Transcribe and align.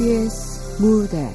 KBS 0.00 0.80
무대 0.80 1.30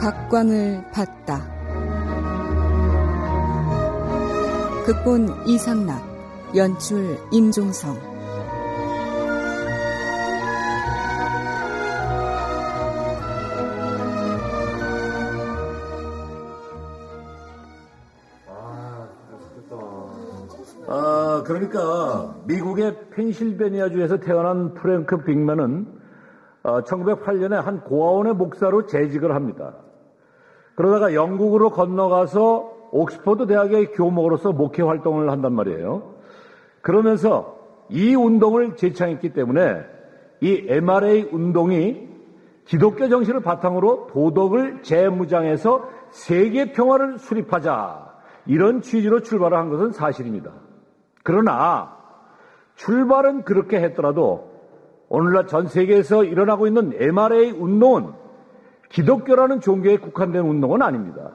각광을 0.00 0.82
받다. 0.92 1.46
극본 4.86 5.46
이상락, 5.46 6.09
연출 6.56 7.16
임종성. 7.30 7.96
아, 20.88 21.44
그러니까 21.46 22.34
미국의 22.46 22.96
펜실베니아주에서 23.10 24.18
태어난 24.18 24.74
프랭크 24.74 25.22
빅맨은 25.22 25.86
1908년에 26.64 27.52
어, 27.52 27.60
한 27.60 27.80
고아원의 27.84 28.34
목사로 28.34 28.86
재직을 28.86 29.36
합니다. 29.36 29.76
그러다가 30.74 31.14
영국으로 31.14 31.70
건너가서 31.70 32.80
옥스퍼드 32.90 33.46
대학의 33.46 33.92
교목으로서 33.92 34.52
목회 34.52 34.82
활동을 34.82 35.30
한단 35.30 35.52
말이에요. 35.52 36.09
그러면서 36.82 37.58
이 37.88 38.14
운동을 38.14 38.76
제창했기 38.76 39.32
때문에 39.32 39.84
이 40.40 40.64
MRA 40.68 41.28
운동이 41.32 42.08
기독교 42.64 43.08
정신을 43.08 43.40
바탕으로 43.40 44.06
도덕을 44.12 44.82
재무장해서 44.82 45.88
세계 46.10 46.72
평화를 46.72 47.18
수립하자 47.18 48.10
이런 48.46 48.80
취지로 48.80 49.20
출발을 49.22 49.58
한 49.58 49.68
것은 49.70 49.92
사실입니다. 49.92 50.52
그러나 51.22 51.96
출발은 52.76 53.42
그렇게 53.44 53.80
했더라도 53.80 54.50
오늘날 55.08 55.46
전 55.46 55.66
세계에서 55.66 56.24
일어나고 56.24 56.66
있는 56.66 56.92
MRA 56.94 57.50
운동은 57.50 58.12
기독교라는 58.88 59.60
종교에 59.60 59.98
국한된 59.98 60.42
운동은 60.42 60.82
아닙니다. 60.82 61.32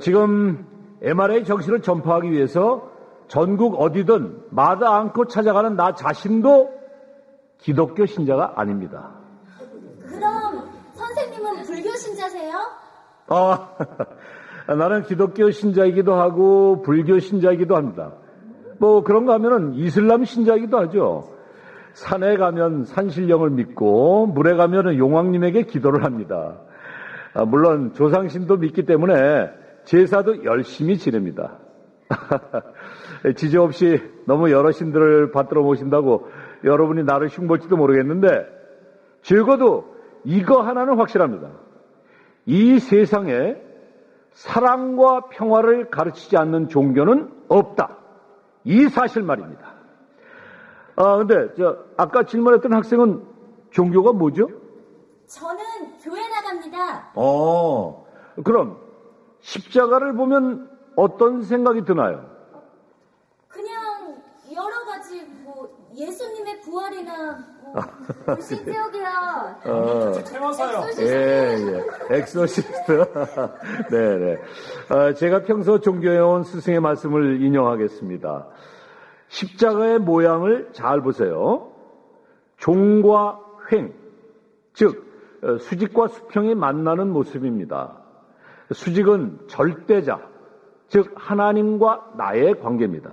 지금 0.00 0.66
MRA 1.00 1.44
정신을 1.44 1.82
전파하기 1.82 2.30
위해서 2.30 2.90
전국 3.28 3.80
어디든 3.80 4.44
마다 4.50 4.96
않고 4.96 5.26
찾아가는 5.26 5.76
나 5.76 5.94
자신도 5.94 6.72
기독교 7.58 8.06
신자가 8.06 8.54
아닙니다. 8.56 9.10
그럼 10.06 10.68
선생님은 10.94 11.62
불교 11.62 11.90
신자세요? 11.96 12.58
아, 13.28 13.70
나는 14.68 15.02
기독교 15.02 15.50
신자이기도 15.50 16.14
하고 16.14 16.82
불교 16.82 17.18
신자이기도 17.18 17.76
합니다. 17.76 18.12
뭐 18.78 19.02
그런가 19.02 19.34
하면은 19.34 19.74
이슬람 19.74 20.24
신자이기도 20.24 20.78
하죠. 20.80 21.30
산에 21.94 22.36
가면 22.36 22.84
산신령을 22.84 23.50
믿고 23.50 24.26
물에 24.26 24.56
가면은 24.56 24.98
용왕님에게 24.98 25.64
기도를 25.64 26.04
합니다. 26.04 26.58
아, 27.34 27.44
물론 27.44 27.94
조상신도 27.94 28.58
믿기 28.58 28.84
때문에 28.84 29.50
제사도 29.84 30.44
열심히 30.44 30.98
지냅니다. 30.98 31.58
지저 33.36 33.62
없이 33.62 34.02
너무 34.26 34.50
여러 34.50 34.70
신들을 34.70 35.32
받들어 35.32 35.62
모신다고 35.62 36.28
여러분이 36.64 37.04
나를 37.04 37.28
흉볼지도 37.28 37.76
모르겠는데 37.76 38.46
적어도 39.22 39.94
이거 40.24 40.62
하나는 40.62 40.96
확실합니다. 40.98 41.50
이 42.46 42.78
세상에 42.78 43.56
사랑과 44.32 45.28
평화를 45.28 45.90
가르치지 45.90 46.36
않는 46.36 46.68
종교는 46.68 47.30
없다. 47.48 47.98
이 48.64 48.88
사실 48.88 49.22
말입니다. 49.22 49.74
아, 50.96 51.16
근데, 51.16 51.54
저, 51.56 51.78
아까 51.96 52.24
질문했던 52.24 52.72
학생은 52.72 53.22
종교가 53.70 54.12
뭐죠? 54.12 54.48
저는 55.26 55.98
교회 56.02 56.20
나갑니다. 56.28 57.12
어, 57.14 58.06
그럼, 58.44 58.78
십자가를 59.40 60.14
보면 60.14 60.70
어떤 60.96 61.42
생각이 61.42 61.84
드나요? 61.84 62.24
그냥, 63.48 64.16
여러 64.54 64.84
가지, 64.84 65.24
뭐, 65.44 65.68
예수님의 65.94 66.60
부활이나, 66.62 67.38
뭐, 67.62 67.82
불신지옥이야. 68.26 69.60
어, 69.64 70.12
퇴마사요. 70.24 70.86
예, 71.00 71.56
예. 72.10 72.16
exorcist. 72.18 73.12
네 73.90 74.18
네. 74.18 74.38
어, 74.94 75.14
제가 75.14 75.42
평소 75.42 75.80
종교해온 75.80 76.44
스승의 76.44 76.80
말씀을 76.80 77.42
인용하겠습니다. 77.42 78.46
십자가의 79.28 79.98
모양을 79.98 80.70
잘 80.72 81.00
보세요. 81.00 81.72
종과 82.58 83.40
횡, 83.72 83.92
즉 84.72 85.04
어, 85.42 85.58
수직과 85.58 86.08
수평이 86.08 86.54
만나는 86.54 87.10
모습입니다. 87.10 87.98
수직은 88.72 89.40
절대자, 89.48 90.20
즉 90.94 91.12
하나님과 91.16 92.12
나의 92.16 92.60
관계입니다. 92.60 93.10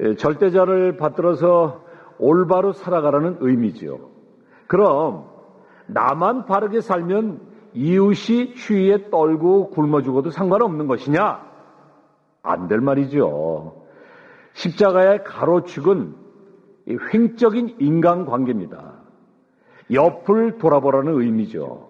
예, 0.00 0.14
절대자를 0.14 0.98
받들어서 0.98 1.82
올바로 2.18 2.74
살아가라는 2.74 3.38
의미지요. 3.40 3.98
그럼 4.66 5.24
나만 5.86 6.44
바르게 6.44 6.82
살면 6.82 7.40
이웃이 7.72 8.56
추위에 8.56 9.08
떨고 9.08 9.70
굶어 9.70 10.02
죽어도 10.02 10.28
상관없는 10.28 10.86
것이냐? 10.86 11.46
안 12.42 12.68
될 12.68 12.82
말이죠. 12.82 13.86
십자가의 14.52 15.24
가로축은 15.24 16.14
횡적인 17.14 17.76
인간관계입니다. 17.80 18.92
옆을 19.94 20.58
돌아보라는 20.58 21.22
의미죠. 21.22 21.88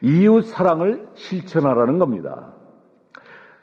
이웃 0.00 0.46
사랑을 0.46 1.06
실천하라는 1.14 2.00
겁니다. 2.00 2.54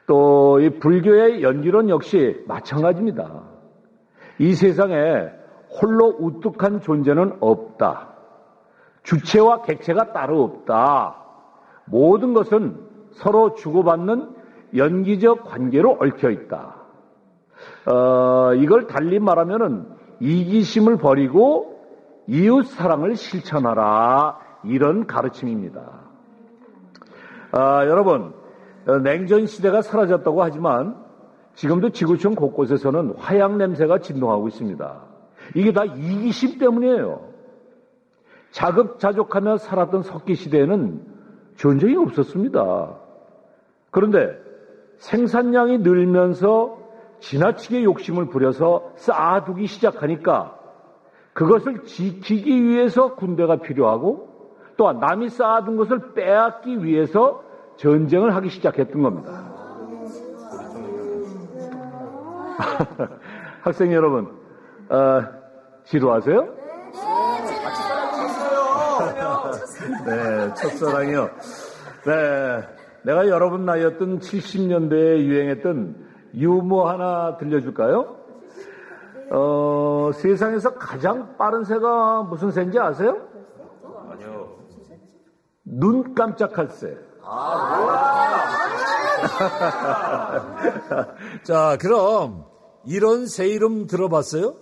또 0.08 0.42
이 0.62 0.70
불교의 0.70 1.42
연기론 1.42 1.90
역시 1.90 2.44
마찬가지입니다. 2.48 3.44
이 4.40 4.54
세상에 4.54 5.30
홀로 5.70 6.16
우뚝한 6.20 6.82
존재는 6.82 7.38
없다. 7.40 8.10
주체와 9.04 9.64
객체가 9.64 10.14
따로 10.14 10.44
없다. 10.44 11.16
모든 11.86 12.34
것은 12.34 12.78
서로 13.14 13.56
주고받는 13.56 14.36
연기적 14.76 15.46
관계로 15.46 15.98
얽혀 16.00 16.30
있다. 16.30 16.76
어, 17.88 18.54
이걸 18.56 18.88
달리 18.88 19.20
말하면은 19.20 19.88
이기심을 20.20 20.98
버리고 20.98 21.80
이웃 22.28 22.64
사랑을 22.68 23.16
실천하라 23.16 24.38
이런 24.64 25.08
가르침입니다. 25.08 25.82
아, 27.52 27.86
여러분 27.88 28.34
어, 28.36 28.41
냉전 29.04 29.46
시대가 29.46 29.82
사라졌다고 29.82 30.42
하지만 30.42 30.96
지금도 31.56 31.90
지구촌 31.90 32.36
곳곳에서는 32.36 33.16
화약 33.18 33.58
냄새가 33.58 34.00
진동하고 34.00 34.48
있습니다. 34.48 35.02
이게 35.56 35.74
다 35.74 35.84
이기심 35.86 36.58
때문이에요. 36.58 37.32
자급자족하며 38.52 39.58
살았던 39.58 40.04
석기 40.04 40.36
시대에는 40.36 41.02
전쟁이 41.58 41.96
없었습니다. 41.96 42.98
그런데 43.92 44.38
생산량이 44.98 45.80
늘면서 45.80 46.78
지나치게 47.20 47.84
욕심을 47.84 48.28
부려서 48.28 48.94
쌓아두기 48.96 49.68
시작하니까 49.68 50.58
그것을 51.34 51.84
지키기 51.84 52.64
위해서 52.64 53.16
군대가 53.16 53.58
필요하고 53.58 54.30
또한 54.76 55.00
남이 55.00 55.30
쌓아둔 55.30 55.78
것을 55.78 56.14
빼앗기 56.14 56.84
위해서 56.84 57.44
전쟁을 57.82 58.36
하기 58.36 58.50
시작했던 58.50 59.02
겁니다. 59.02 59.44
학생 63.64 63.92
여러분, 63.92 64.40
어, 64.88 65.24
지루하세요? 65.86 66.42
네, 70.06 70.54
첫사랑이요. 70.54 71.30
네, 72.06 72.68
내가 73.04 73.28
여러분 73.28 73.66
나이였던 73.66 74.20
70년대에 74.20 75.24
유행했던 75.24 75.96
유머 76.36 76.88
하나 76.88 77.36
들려줄까요? 77.38 78.16
어, 79.32 80.12
세상에서 80.14 80.76
가장 80.76 81.36
빠른 81.36 81.64
새가 81.64 82.24
무슨 82.24 82.52
새인지 82.52 82.78
아세요? 82.78 83.18
아니요. 84.12 84.56
눈 85.64 86.14
깜짝할 86.14 86.70
새. 86.70 87.11
자, 91.44 91.78
그럼 91.80 92.46
이런 92.86 93.28
새 93.28 93.48
이름 93.48 93.88
들어봤어요? 93.88 94.56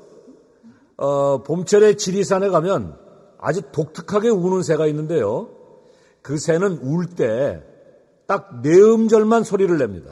어, 0.97 1.41
봄철에 1.43 1.95
지리산에 1.95 2.49
가면 2.49 2.97
아주 3.39 3.61
독특하게 3.71 4.29
우는 4.29 4.63
새가 4.63 4.87
있는데요. 4.87 5.49
그 6.21 6.37
새는 6.37 6.79
울 6.83 7.15
때 7.15 7.63
딱 8.27 8.61
네 8.61 8.69
음절만 8.79 9.43
소리를 9.43 9.75
냅니다. 9.77 10.11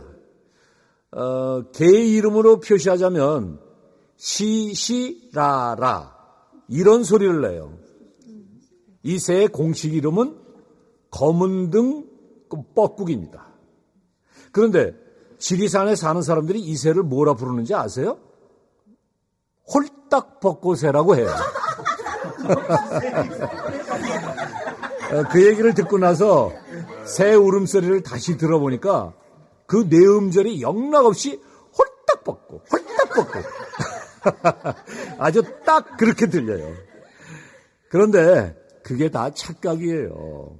어, 1.12 1.64
개의 1.72 2.12
이름으로 2.14 2.60
표시하자면 2.62 3.60
시시라라 4.16 6.16
이런 6.68 7.04
소리를 7.04 7.42
내요. 7.42 7.74
이 9.04 9.20
새의 9.20 9.50
공식 9.50 9.94
이름은 9.94 10.36
검은등 11.12 12.06
뻐꾸기입니다. 12.76 13.48
그런데 14.52 14.94
지리산에 15.40 15.96
사는 15.96 16.22
사람들이 16.22 16.60
이 16.60 16.76
새를 16.76 17.04
뭐라 17.04 17.36
부르는지 17.36 17.76
아세요? 17.76 18.18
홀딱 19.74 20.40
벚꽃새라고 20.40 21.16
해요. 21.16 21.28
어, 25.12 25.24
그 25.32 25.46
얘기를 25.46 25.74
듣고 25.74 25.98
나서 25.98 26.52
새 27.06 27.34
울음소리를 27.34 28.04
다시 28.04 28.38
들어보니까 28.38 29.14
그 29.66 29.88
내음절이 29.90 30.62
영락없이 30.62 31.42
홀딱 31.78 32.24
벗고 32.24 32.62
홀딱 32.72 33.10
벗고 33.10 33.40
아주 35.20 35.44
딱 35.66 35.98
그렇게 35.98 36.28
들려요. 36.28 36.74
그런데 37.90 38.56
그게 38.84 39.10
다 39.10 39.30
착각이에요. 39.30 40.58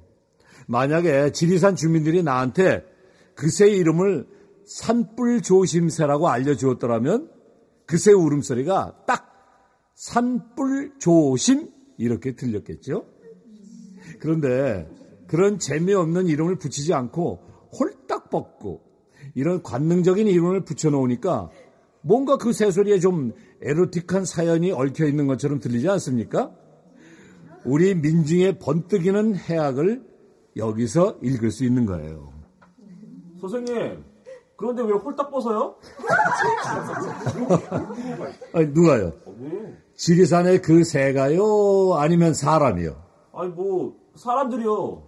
만약에 0.68 1.32
지리산 1.32 1.76
주민들이 1.76 2.22
나한테 2.22 2.84
그새 3.34 3.68
이름을 3.68 4.26
산불 4.66 5.40
조심새라고 5.42 6.28
알려주었더라면 6.28 7.30
그 7.86 7.96
새 7.96 8.12
울음소리가 8.12 9.04
딱 9.06 9.32
산불 9.94 10.98
조심 10.98 11.70
이렇게 11.96 12.36
들렸겠죠. 12.36 13.06
그런데 14.20 14.86
그런 15.26 15.58
재미없는 15.58 16.26
이름을 16.26 16.56
붙이지 16.56 16.92
않고 16.92 17.40
홀딱 17.78 18.28
벗고 18.28 18.82
이런 19.34 19.62
관능적인 19.62 20.26
이름을 20.26 20.64
붙여놓으니까 20.64 21.50
뭔가 22.02 22.36
그 22.36 22.52
새소리에 22.52 23.00
좀 23.00 23.32
에로틱한 23.62 24.26
사연이 24.26 24.70
얽혀 24.70 25.06
있는 25.06 25.26
것처럼 25.26 25.58
들리지 25.58 25.88
않습니까? 25.88 26.52
우리 27.64 27.94
민중의 27.94 28.58
번뜩이는 28.58 29.34
해악을 29.34 30.07
여기서 30.58 31.18
읽을 31.22 31.50
수 31.50 31.64
있는 31.64 31.86
거예요. 31.86 32.32
선생님, 33.40 34.04
그런데 34.56 34.82
왜 34.82 34.92
홀딱 34.92 35.30
벗어요? 35.30 35.76
아니, 38.52 38.66
누가요? 38.68 39.12
지리산의 39.94 40.62
그 40.62 40.84
새가요? 40.84 41.94
아니면 41.94 42.34
사람이요? 42.34 42.96
아니, 43.32 43.50
뭐, 43.50 43.96
사람들이요. 44.16 45.02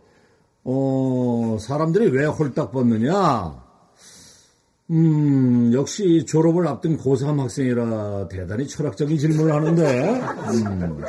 어, 0.63 1.57
사람들이 1.61 2.11
왜 2.11 2.27
홀딱 2.27 2.71
벗느냐? 2.71 3.70
음, 4.91 5.71
역시 5.73 6.25
졸업을 6.27 6.67
앞둔 6.67 6.97
고3 6.97 7.39
학생이라 7.39 8.29
대단히 8.29 8.67
철학적인 8.67 9.19
질문을 9.19 9.55
하는데, 9.55 10.21
음. 10.21 11.01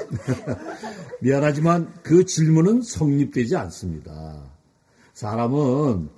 미안하지만 1.21 1.91
그 2.03 2.25
질문은 2.25 2.83
성립되지 2.83 3.55
않습니다. 3.55 4.43
사람은 5.13 6.09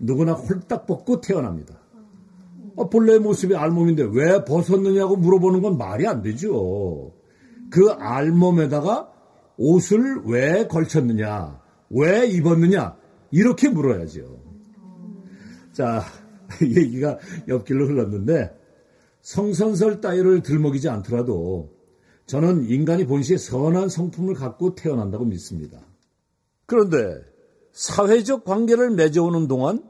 누구나 0.00 0.32
홀딱 0.32 0.86
벗고 0.86 1.20
태어납니다. 1.20 1.78
어, 2.74 2.88
본래의 2.88 3.20
모습이 3.20 3.54
알몸인데 3.54 4.08
왜 4.12 4.44
벗었느냐고 4.44 5.16
물어보는 5.16 5.62
건 5.62 5.78
말이 5.78 6.06
안 6.06 6.22
되죠. 6.22 7.12
그 7.70 7.90
알몸에다가 7.90 9.08
옷을 9.56 10.22
왜 10.26 10.66
걸쳤느냐, 10.66 11.60
왜 11.90 12.26
입었느냐, 12.26 12.96
이렇게 13.30 13.68
물어야죠. 13.68 14.40
자, 15.72 16.02
얘기가 16.62 17.18
옆길로 17.48 17.86
흘렀는데, 17.86 18.62
성선설 19.22 20.00
따위를 20.00 20.42
들먹이지 20.42 20.88
않더라도 20.88 21.72
저는 22.26 22.68
인간이 22.68 23.06
본시에 23.06 23.36
선한 23.36 23.88
성품을 23.88 24.34
갖고 24.34 24.74
태어난다고 24.74 25.24
믿습니다. 25.24 25.80
그런데 26.66 27.20
사회적 27.72 28.44
관계를 28.44 28.90
맺어오는 28.90 29.48
동안 29.48 29.82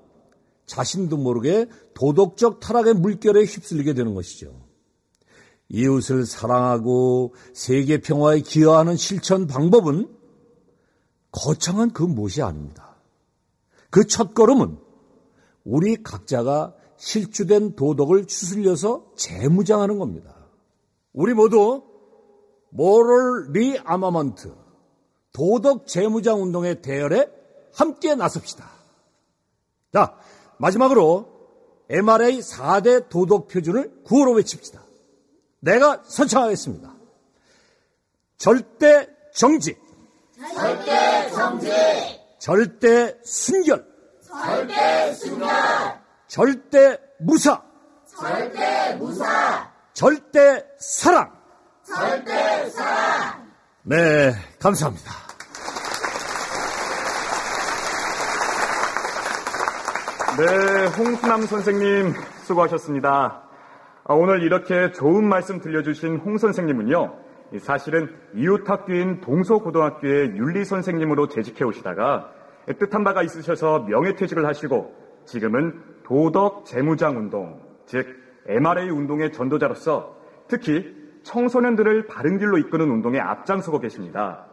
자신도 0.66 1.16
모르게 1.16 1.66
도덕적 1.94 2.60
타락의 2.60 2.94
물결에 2.94 3.44
휩쓸리게 3.44 3.94
되는 3.94 4.14
것이죠. 4.14 4.62
이웃을 5.68 6.26
사랑하고 6.26 7.34
세계 7.54 7.98
평화에 7.98 8.40
기여하는 8.40 8.96
실천 8.96 9.46
방법은 9.46 10.08
거창한 11.30 11.92
그 11.92 12.02
무엇이 12.02 12.42
아닙니다. 12.42 12.96
그 13.90 14.04
첫 14.04 14.34
걸음은 14.34 14.76
우리 15.64 16.02
각자가 16.02 16.74
실추된 16.96 17.74
도덕을 17.76 18.26
추슬려서 18.26 19.12
재무장하는 19.16 19.98
겁니다. 19.98 20.34
우리 21.12 21.34
모두 21.34 21.82
moral 22.70 23.52
rearmament 23.52 24.54
도덕 25.32 25.86
재무장 25.86 26.42
운동의 26.42 26.82
대열에 26.82 27.28
함께 27.74 28.14
나섭시다. 28.14 28.70
자, 29.92 30.16
마지막으로 30.58 31.28
MRA 31.88 32.40
4대 32.40 33.08
도덕 33.08 33.48
표준을 33.48 34.02
구호로 34.04 34.32
외칩시다. 34.32 34.82
내가 35.60 36.02
선창하겠습니다. 36.06 36.94
절대 38.38 39.08
정직. 39.34 39.80
절대 40.54 41.30
정직. 41.30 41.72
절대 42.38 43.18
순결. 43.22 43.91
절대 44.32 45.12
순결. 45.12 45.48
절대 46.26 46.98
무사. 47.20 47.62
절대 48.06 48.96
무사. 48.98 49.70
절대 49.92 50.64
사랑. 50.78 51.30
절대 51.82 52.70
사랑. 52.70 53.46
네, 53.82 54.32
감사합니다. 54.58 55.12
네, 60.38 60.86
홍수남 60.96 61.42
선생님 61.42 62.14
수고하셨습니다. 62.44 63.42
아, 64.04 64.14
오늘 64.14 64.42
이렇게 64.42 64.92
좋은 64.92 65.28
말씀 65.28 65.60
들려주신 65.60 66.16
홍 66.24 66.38
선생님은요, 66.38 67.18
사실은 67.60 68.16
이웃학교인 68.34 69.20
동서고등학교의 69.20 70.36
윤리 70.36 70.64
선생님으로 70.64 71.28
재직해 71.28 71.64
오시다가 71.64 72.30
뜻한 72.78 73.04
바가 73.04 73.22
있으셔서 73.22 73.80
명예퇴직을 73.80 74.46
하시고 74.46 74.94
지금은 75.24 75.80
도덕 76.04 76.64
재무장 76.64 77.16
운동, 77.16 77.60
즉 77.86 78.06
MRA 78.46 78.90
운동의 78.90 79.32
전도자로서 79.32 80.16
특히 80.48 80.94
청소년들을 81.22 82.06
바른 82.06 82.38
길로 82.38 82.58
이끄는 82.58 82.90
운동에 82.90 83.20
앞장서고 83.20 83.78
계십니다. 83.80 84.46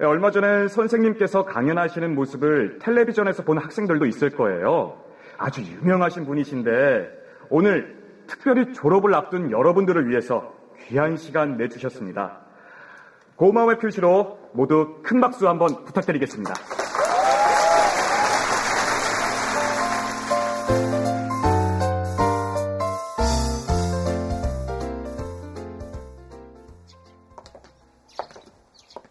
얼마 0.00 0.30
전에 0.30 0.66
선생님께서 0.68 1.44
강연하시는 1.44 2.14
모습을 2.14 2.78
텔레비전에서 2.80 3.44
본 3.44 3.58
학생들도 3.58 4.06
있을 4.06 4.30
거예요. 4.30 5.00
아주 5.38 5.62
유명하신 5.62 6.24
분이신데 6.26 7.08
오늘 7.50 7.96
특별히 8.26 8.72
졸업을 8.72 9.14
앞둔 9.14 9.50
여러분들을 9.50 10.08
위해서 10.08 10.54
귀한 10.86 11.16
시간 11.16 11.56
내주셨습니다. 11.56 12.40
고마움의 13.36 13.78
표시로 13.78 14.38
모두 14.52 15.00
큰 15.02 15.20
박수 15.20 15.48
한번 15.48 15.84
부탁드리겠습니다. 15.84 16.81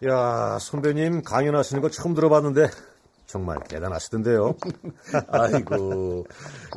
야, 0.04 0.58
선배님 0.58 1.22
강연하시는 1.22 1.80
거 1.80 1.88
처음 1.88 2.14
들어봤는데 2.14 2.68
정말 3.26 3.62
대단하시던데요. 3.68 4.56
아이고, 5.28 6.26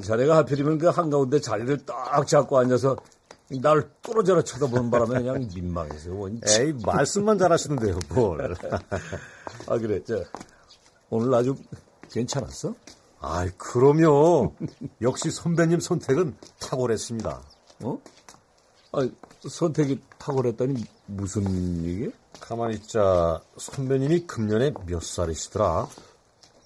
자네가 0.04 0.38
하필이면 0.38 0.78
그 0.78 0.88
한가운데 0.88 1.40
자리를 1.42 1.86
딱 1.86 2.26
잡고 2.28 2.60
앉아서 2.60 2.96
날 3.62 3.90
뚫어져라 4.02 4.44
쳐다보는 4.44 4.92
바람에 4.92 5.20
그냥 5.22 5.48
민망해서 5.54 6.14
원. 6.14 6.40
에이, 6.48 6.74
말씀만 6.86 7.38
잘하시는데요, 7.38 8.00
뭘. 8.10 8.56
아 9.68 9.78
그래, 9.78 10.02
저 10.04 10.24
오늘 11.10 11.34
아주 11.34 11.56
괜찮았어? 12.12 12.76
아이, 13.20 13.50
그럼요. 13.58 14.54
역시 15.02 15.32
선배님 15.32 15.80
선택은 15.80 16.36
탁월했습니다. 16.60 17.42
어? 17.82 18.02
아 18.94 19.10
선택이 19.48 20.00
탁월했다니 20.20 20.84
무슨 21.08 21.84
얘기? 21.86 22.12
가만히 22.40 22.76
있자. 22.76 23.42
선배님이 23.58 24.28
금년에 24.28 24.74
몇 24.86 25.02
살이시더라? 25.02 25.88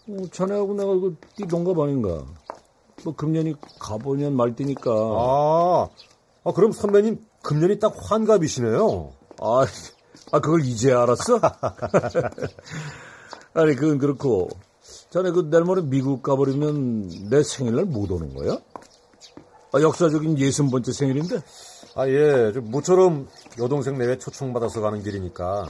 어, 0.09 0.17
자네하고 0.31 0.73
내가 0.73 0.93
이거 0.93 1.11
띠 1.35 1.47
동갑 1.47 1.79
아닌가? 1.79 2.25
뭐 3.03 3.15
금년이 3.15 3.55
가보년 3.79 4.35
말띠니까. 4.35 4.91
아, 4.91 5.87
아, 6.43 6.51
그럼 6.51 6.71
선배님 6.71 7.23
금년이 7.43 7.79
딱 7.79 7.95
환갑이시네요. 7.97 9.13
아, 9.41 9.65
아 10.31 10.39
그걸 10.39 10.65
이제 10.65 10.91
알았어? 10.91 11.39
아니 13.53 13.75
그건 13.75 13.97
그렇고 13.97 14.49
자네 15.09 15.31
그 15.31 15.49
내일 15.49 15.63
모레 15.63 15.83
미국 15.83 16.21
가버리면 16.21 17.29
내 17.29 17.43
생일날 17.43 17.85
못 17.85 18.11
오는 18.11 18.33
거야? 18.33 18.57
아, 19.71 19.81
역사적인 19.81 20.39
예순 20.39 20.71
번째 20.71 20.91
생일인데. 20.91 21.41
아, 21.95 22.07
예. 22.07 22.51
좀 22.53 22.71
모처럼 22.71 23.27
여동생 23.59 23.97
내외 23.97 24.17
초청받아서 24.17 24.81
가는 24.81 25.01
길이니까 25.03 25.67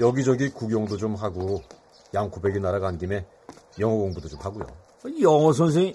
여기저기 0.00 0.50
구경도 0.50 0.96
좀 0.96 1.14
하고 1.14 1.62
양코백이 2.14 2.60
날아간 2.60 2.98
김에 2.98 3.26
영어 3.78 3.94
공부도 3.96 4.28
좀 4.28 4.40
하고요. 4.40 4.66
영어 5.22 5.52
선생이 5.52 5.94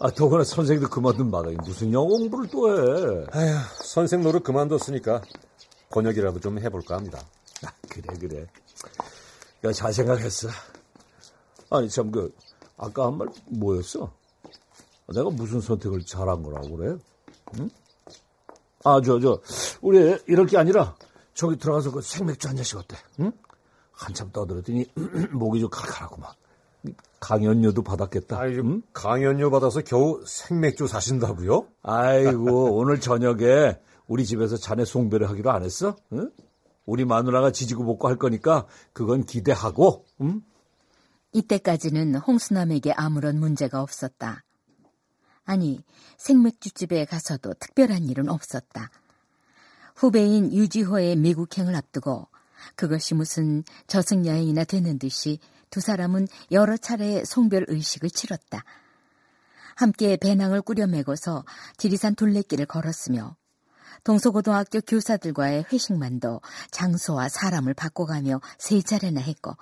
아 0.00 0.10
더구나 0.10 0.44
선생도 0.44 0.88
그만둔 0.88 1.30
마당에 1.30 1.56
무슨 1.64 1.92
영어 1.92 2.06
공부를 2.08 2.48
또 2.50 2.68
해? 2.70 3.26
아휴, 3.32 3.56
선생 3.82 4.22
노릇 4.22 4.42
그만뒀으니까 4.42 5.22
번역이라도 5.90 6.40
좀 6.40 6.58
해볼까 6.58 6.96
합니다. 6.96 7.20
아, 7.64 7.72
그래 7.88 8.16
그래. 8.18 8.46
야 9.64 9.72
잘 9.72 9.92
생각했어. 9.92 10.48
아니 11.70 11.88
참 11.88 12.10
그 12.10 12.34
아까 12.76 13.06
한 13.06 13.14
말 13.18 13.28
뭐였어? 13.48 14.12
내가 15.14 15.30
무슨 15.30 15.60
선택을 15.60 16.04
잘한 16.04 16.42
거라고 16.42 16.76
그래? 16.76 16.96
응? 17.58 17.70
아 18.84 19.00
저 19.00 19.18
저 19.20 19.40
우리 19.80 20.16
이럴 20.26 20.46
게 20.46 20.58
아니라 20.58 20.94
저기 21.34 21.56
들어가서 21.56 21.90
그 21.90 22.00
생맥주 22.02 22.48
한 22.48 22.56
잔씩 22.56 22.78
어때? 22.78 22.96
응? 23.20 23.32
한참 23.92 24.30
떠들었더니 24.32 24.86
목이 25.32 25.60
좀 25.60 25.68
칼칼하고만. 25.70 26.30
강연료도 27.20 27.82
받았겠다. 27.82 28.38
아이, 28.38 28.58
응? 28.58 28.82
강연료 28.92 29.50
받아서 29.50 29.80
겨우 29.80 30.22
생맥주 30.26 30.86
사신다고요? 30.86 31.66
아이고 31.82 32.76
오늘 32.76 33.00
저녁에 33.00 33.78
우리 34.06 34.26
집에서 34.26 34.56
자네 34.58 34.84
송배를 34.84 35.28
하기로 35.30 35.50
안 35.50 35.64
했어? 35.64 35.96
응? 36.12 36.30
우리 36.84 37.06
마누라가 37.06 37.50
지지고 37.50 37.84
볶고 37.86 38.08
할 38.08 38.16
거니까 38.16 38.66
그건 38.92 39.24
기대하고. 39.24 40.04
응? 40.20 40.42
이때까지는 41.32 42.16
홍수남에게 42.16 42.92
아무런 42.92 43.40
문제가 43.40 43.80
없었다. 43.80 44.44
아니, 45.44 45.82
생맥주집에 46.16 47.04
가서도 47.04 47.54
특별한 47.54 48.04
일은 48.04 48.28
없었다. 48.28 48.90
후배인 49.94 50.52
유지호의 50.52 51.16
미국행을 51.16 51.74
앞두고 51.76 52.28
그것이 52.76 53.14
무슨 53.14 53.62
저승여행이나 53.86 54.64
되는 54.64 54.98
듯이 54.98 55.38
두 55.70 55.80
사람은 55.80 56.28
여러 56.50 56.76
차례 56.76 57.24
송별 57.24 57.66
의식을 57.68 58.10
치렀다. 58.10 58.64
함께 59.76 60.16
배낭을 60.16 60.62
꾸려매고서 60.62 61.44
지리산 61.76 62.14
둘레길을 62.14 62.66
걸었으며 62.66 63.36
동서고등학교 64.04 64.80
교사들과의 64.82 65.66
회식만도 65.72 66.40
장소와 66.70 67.28
사람을 67.28 67.74
바꿔가며 67.74 68.40
세 68.58 68.80
차례나 68.82 69.20
했고 69.20 69.56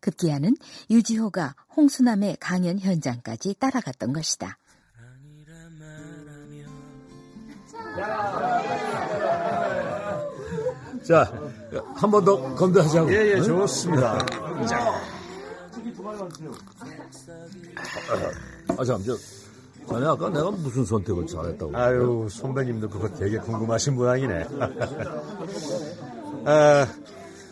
급기야는 0.00 0.56
유지호가 0.90 1.54
홍수남의 1.76 2.36
강연 2.40 2.78
현장까지 2.78 3.54
따라갔던 3.58 4.12
것이다. 4.12 4.58
자, 11.02 11.32
한 11.94 12.10
번더 12.10 12.54
건배하자고. 12.54 13.12
예, 13.12 13.28
예, 13.28 13.34
응? 13.34 13.42
좋습니다. 13.42 14.18
아, 18.76 18.84
참, 18.84 19.02
저, 19.04 19.16
자네 19.88 20.06
아까 20.06 20.28
내가 20.28 20.50
무슨 20.50 20.84
선택을 20.84 21.26
잘했다고. 21.26 21.74
아유, 21.74 22.28
선배님도 22.30 22.90
그거 22.90 23.08
되게 23.14 23.38
궁금하신 23.38 23.94
모양이네. 23.94 24.46
아, 26.44 26.86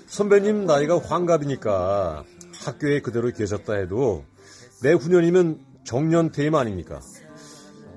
선배님 0.07 0.67
나이가 0.67 0.99
환갑이니까 0.99 2.25
학교에 2.65 3.01
그대로 3.01 3.31
계셨다 3.33 3.75
해도 3.75 4.25
내 4.83 4.93
후년이면 4.93 5.61
정년 5.85 6.31
퇴임 6.31 6.55
아닙니까? 6.55 7.01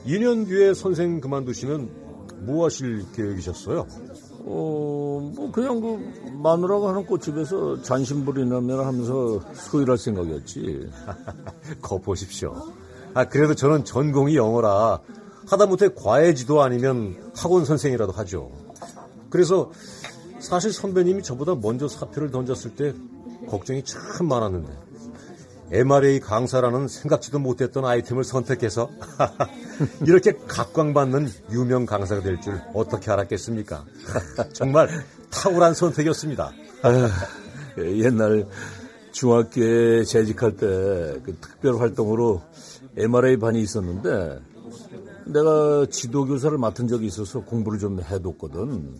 2년 0.06 0.48
뒤에 0.48 0.74
선생 0.74 1.20
그만두시면 1.20 2.08
뭐 2.41 2.65
하실 2.65 3.05
계획이셨어요? 3.13 3.86
어, 4.46 5.31
뭐, 5.36 5.51
그냥 5.51 5.81
그, 5.81 6.31
마누라가 6.41 6.89
하는 6.89 7.05
꽃집에서 7.05 7.81
잔심부리라면 7.81 8.86
하면서 8.86 9.39
소일할 9.53 9.98
생각이었지. 9.98 10.89
거 11.81 11.98
보십시오. 11.98 12.55
아, 13.13 13.25
그래도 13.25 13.55
저는 13.55 13.86
전공이 13.86 14.36
영어라 14.36 15.00
하다못해 15.48 15.89
과외지도 15.96 16.62
아니면 16.62 17.17
학원 17.36 17.65
선생이라도 17.65 18.12
하죠. 18.13 18.51
그래서 19.29 19.72
사실 20.39 20.72
선배님이 20.72 21.24
저보다 21.24 21.55
먼저 21.55 21.88
사표를 21.88 22.31
던졌을 22.31 22.75
때 22.75 22.93
걱정이 23.48 23.84
참 23.84 24.27
많았는데 24.27 24.88
MRA 25.71 26.19
강사라는 26.19 26.88
생각지도 26.88 27.39
못했던 27.39 27.85
아이템을 27.85 28.23
선택해서 28.23 28.89
이렇게 30.05 30.33
각광받는 30.47 31.29
유명 31.51 31.85
강사가 31.85 32.21
될 32.21 32.39
줄 32.41 32.59
어떻게 32.73 33.11
알았겠습니까? 33.11 33.85
정말 34.53 34.89
탁월한 35.29 35.73
선택이었습니다. 35.73 36.51
옛날 37.77 38.47
중학교에 39.11 40.03
재직할 40.05 40.57
때 40.57 40.65
그 41.23 41.35
특별 41.41 41.79
활동으로 41.79 42.41
MRA 42.97 43.38
반이 43.38 43.61
있었는데 43.61 44.39
내가 45.25 45.85
지도교사를 45.89 46.57
맡은 46.57 46.88
적이 46.88 47.07
있어서 47.07 47.41
공부를 47.41 47.77
좀 47.79 48.01
해뒀거든. 48.01 48.95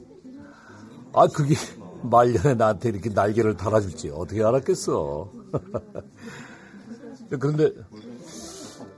아, 1.14 1.28
그게 1.28 1.56
말년에 2.04 2.54
나한테 2.54 2.90
이렇게 2.90 3.10
날개를 3.10 3.58
달아줄지 3.58 4.12
어떻게 4.14 4.44
알았겠어. 4.44 5.32
그런데 7.38 7.72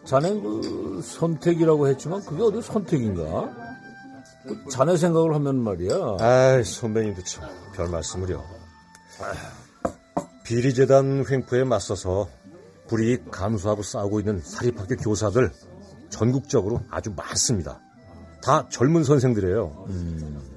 자네 0.06 0.30
그 0.40 1.02
선택이라고 1.04 1.88
했지만 1.88 2.24
그게 2.26 2.42
어디 2.42 2.62
선택인가? 2.62 3.50
그 4.48 4.70
자네 4.70 4.98
생각을 4.98 5.34
하면 5.36 5.58
말이야. 5.64 6.18
아이, 6.20 6.64
선배님도 6.64 7.24
참 7.24 7.50
별 7.74 7.90
말씀을요. 7.90 8.44
비리재단 10.44 11.26
횡포에 11.30 11.64
맞서서 11.64 12.28
불이익 12.88 13.32
감수하고 13.32 13.84
싸우고 13.84 14.20
있는 14.20 14.42
사립학교 14.42 14.96
교사들 14.98 15.52
전국적으로 16.10 16.82
아주 16.90 17.14
많습니다. 17.16 17.80
다 18.44 18.68
젊은 18.70 19.04
선생들이에요. 19.04 19.86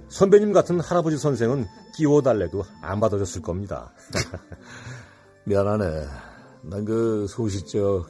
선배님 0.08 0.52
같은 0.52 0.80
할아버지 0.80 1.16
선생은 1.18 1.66
끼워달래도 1.96 2.64
안 2.80 2.98
받아줬을 2.98 3.42
겁니다. 3.42 3.92
미안하네. 5.44 6.06
난 6.70 6.84
그 6.84 7.26
소시적 7.28 8.06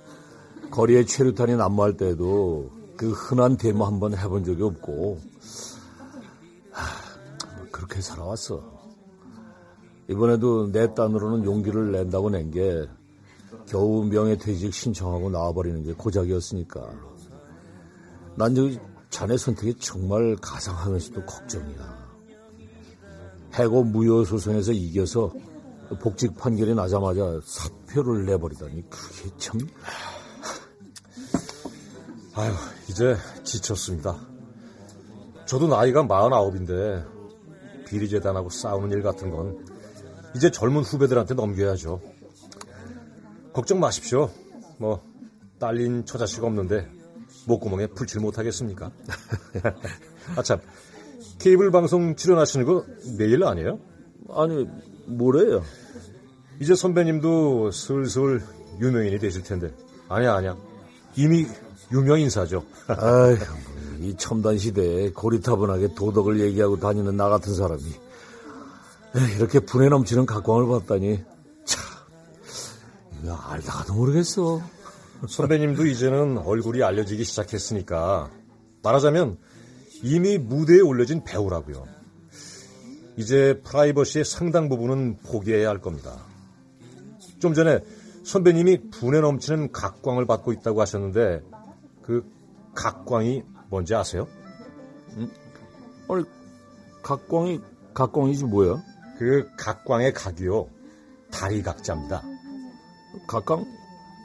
거리에 0.70 1.04
최루탄이 1.04 1.56
난무할 1.56 1.96
때도 1.96 2.70
그 2.96 3.10
흔한 3.10 3.56
데모 3.56 3.84
한번 3.84 4.16
해본 4.16 4.44
적이 4.44 4.62
없고 4.62 5.20
하, 6.70 7.68
그렇게 7.70 8.00
살아왔어. 8.00 8.72
이번에도 10.08 10.70
내 10.70 10.92
딴으로는 10.94 11.44
용기를 11.44 11.92
낸다고 11.92 12.30
낸 12.30 12.50
게 12.50 12.86
겨우 13.66 14.04
명예퇴직 14.04 14.72
신청하고 14.74 15.30
나와버리는 15.30 15.82
게 15.82 15.92
고작이었으니까. 15.94 16.90
난 18.36 18.54
저 18.54 18.68
자네 19.10 19.36
선택이 19.36 19.76
정말 19.78 20.36
가상하면서도 20.40 21.24
걱정이야. 21.24 22.04
해고 23.54 23.84
무효 23.84 24.24
소송에서 24.24 24.72
이겨서 24.72 25.32
복직 26.00 26.36
판결이 26.36 26.74
나자마자 26.74 27.40
사표를 27.44 28.26
내버리다니 28.26 28.88
그게 28.88 29.30
참 29.38 29.58
아유, 32.36 32.52
이제 32.88 33.16
지쳤습니다. 33.44 34.18
저도 35.46 35.68
나이가 35.68 36.02
49인데 36.02 37.06
비리재단하고 37.86 38.50
싸우는 38.50 38.90
일 38.90 39.02
같은 39.02 39.30
건 39.30 39.64
이제 40.34 40.50
젊은 40.50 40.82
후배들한테 40.82 41.34
넘겨야죠. 41.34 42.00
걱정 43.52 43.78
마십시오. 43.78 44.30
뭐 44.78 45.00
딸린 45.60 46.06
처자식 46.06 46.42
없는데 46.42 46.90
목구멍에 47.46 47.86
풀칠 47.88 48.20
못하겠습니까? 48.20 48.90
아참 50.36 50.60
케이블 51.38 51.70
방송 51.70 52.16
출연하시는 52.16 52.66
거 52.66 52.84
내일 53.16 53.44
아니에요? 53.44 53.78
아니 54.30 54.66
뭐래요? 55.06 55.62
이제 56.60 56.74
선배님도 56.74 57.70
슬슬 57.70 58.42
유명인이 58.80 59.18
되실 59.18 59.42
텐데 59.42 59.72
아니야 60.08 60.34
아니야 60.34 60.56
이미 61.16 61.46
유명 61.92 62.18
인사죠. 62.20 62.64
아이, 62.88 63.36
이 64.00 64.14
첨단 64.16 64.58
시대에 64.58 65.10
고리타분하게 65.10 65.94
도덕을 65.94 66.40
얘기하고 66.40 66.78
다니는 66.78 67.16
나 67.16 67.28
같은 67.28 67.54
사람이 67.54 67.82
이렇게 69.36 69.60
분에 69.60 69.88
넘치는 69.88 70.26
각광을 70.26 70.66
받다니 70.66 71.22
참 71.64 71.84
이거 73.22 73.34
알다가도 73.34 73.94
모르겠어. 73.94 74.60
선배님도 75.28 75.86
이제는 75.86 76.38
얼굴이 76.38 76.82
알려지기 76.82 77.24
시작했으니까 77.24 78.30
말하자면 78.82 79.38
이미 80.02 80.36
무대에 80.36 80.80
올려진 80.80 81.24
배우라고요. 81.24 81.86
이제 83.16 83.60
프라이버시의 83.64 84.24
상당 84.24 84.68
부분은 84.68 85.18
포기해야 85.24 85.68
할 85.68 85.80
겁니다. 85.80 86.16
좀 87.38 87.54
전에 87.54 87.80
선배님이 88.24 88.90
분에 88.90 89.20
넘치는 89.20 89.72
각광을 89.72 90.26
받고 90.26 90.52
있다고 90.52 90.80
하셨는데 90.80 91.42
그 92.02 92.24
각광이 92.74 93.42
뭔지 93.68 93.94
아세요? 93.94 94.26
음? 95.16 95.30
아니 96.08 96.24
각광이 97.02 97.60
각광이지 97.92 98.44
뭐야? 98.44 98.82
그 99.18 99.48
각광의 99.56 100.12
각이요 100.12 100.68
다리 101.30 101.62
각자입니다. 101.62 102.22
각광? 103.26 103.60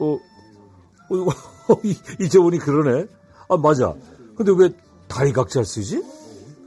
어, 0.00 0.14
어 0.14 1.80
이제 2.18 2.38
보니 2.38 2.58
그러네. 2.60 3.06
아 3.48 3.56
맞아. 3.56 3.94
근데 4.36 4.52
왜 4.56 4.70
다리 5.08 5.32
각자를 5.32 5.64
쓰지? 5.64 6.02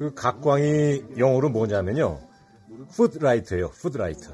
그 0.03 0.13
각광이 0.13 1.15
영어로 1.17 1.48
뭐냐면요. 1.48 2.19
footlight예요. 2.92 3.70
footlight. 3.70 4.30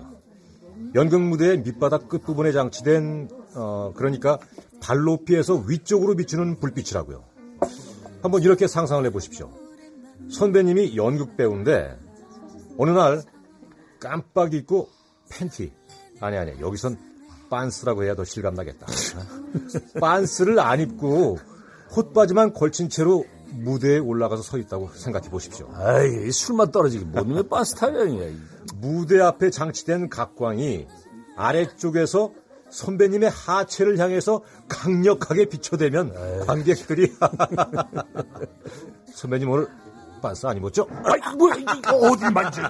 연극 0.96 1.22
무대의 1.22 1.60
밑바닥 1.62 2.10
끝부분에 2.10 2.52
장치된 2.52 3.30
어 3.54 3.94
그러니까 3.96 4.40
발 4.82 5.02
높이에서 5.02 5.64
위쪽으로 5.68 6.16
비추는 6.16 6.60
불빛이라고요. 6.60 7.24
한번 8.24 8.42
이렇게 8.42 8.66
상상을 8.66 9.06
해보십시오. 9.06 9.52
선배님이 10.32 10.98
연극 10.98 11.38
배우인데 11.38 11.96
어느 12.80 12.90
날 12.90 13.22
깜빡 14.00 14.56
잊고 14.56 14.90
팬티 15.30 15.72
아니 16.20 16.38
아니 16.38 16.60
여기선 16.60 16.98
빤스라고 17.52 18.04
해야 18.04 18.16
더 18.16 18.24
실감나겠다. 18.24 18.88
빤스를 20.02 20.60
안 20.60 20.80
입고 20.80 21.38
홑바지만 21.92 22.54
걸친 22.54 22.90
채로 22.90 23.26
무대에 23.52 23.98
올라가서 24.00 24.42
서 24.44 24.58
있다고 24.58 24.90
생각해 24.94 25.30
보십시오. 25.30 25.70
아이, 25.76 26.32
술맛 26.32 26.72
떨어지게 26.72 27.06
뭔 27.06 27.28
놈의 27.30 27.44
빤스 27.50 27.76
타령이야. 27.76 28.30
무대 28.76 29.20
앞에 29.22 29.50
장치된 29.50 30.10
각광이 30.10 30.88
아래쪽에서 31.36 32.32
선배님의 32.70 33.30
하체를 33.30 33.98
향해서 33.98 34.42
강력하게 34.68 35.46
비춰대면 35.46 36.14
에이. 36.16 36.46
관객들이 36.46 37.12
선배님 39.14 39.50
오늘 39.50 39.68
빤스 40.22 40.46
안 40.46 40.58
입었죠? 40.58 40.86
아이, 41.04 41.36
뭐야, 41.36 41.56
어디 41.94 42.26
만지? 42.32 42.62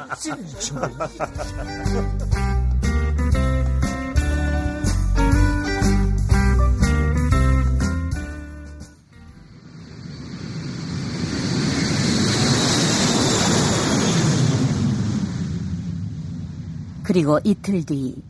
그리고 17.10 17.40
이틀 17.44 17.84
뒤 17.88 18.22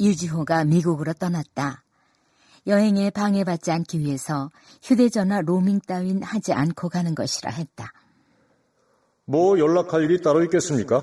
유지호가 0.00 0.64
미국으로 0.64 1.12
떠났다. 1.12 1.84
여행에 2.66 3.10
방해받지 3.10 3.70
않기 3.70 4.00
위해서 4.00 4.50
휴대전화 4.82 5.42
로밍 5.42 5.78
따윈 5.78 6.24
하지 6.24 6.52
않고 6.52 6.88
가는 6.88 7.14
것이라 7.14 7.52
했다. 7.52 7.92
뭐 9.24 9.56
연락할 9.60 10.02
일이 10.02 10.20
따로 10.20 10.42
있겠습니까? 10.42 11.00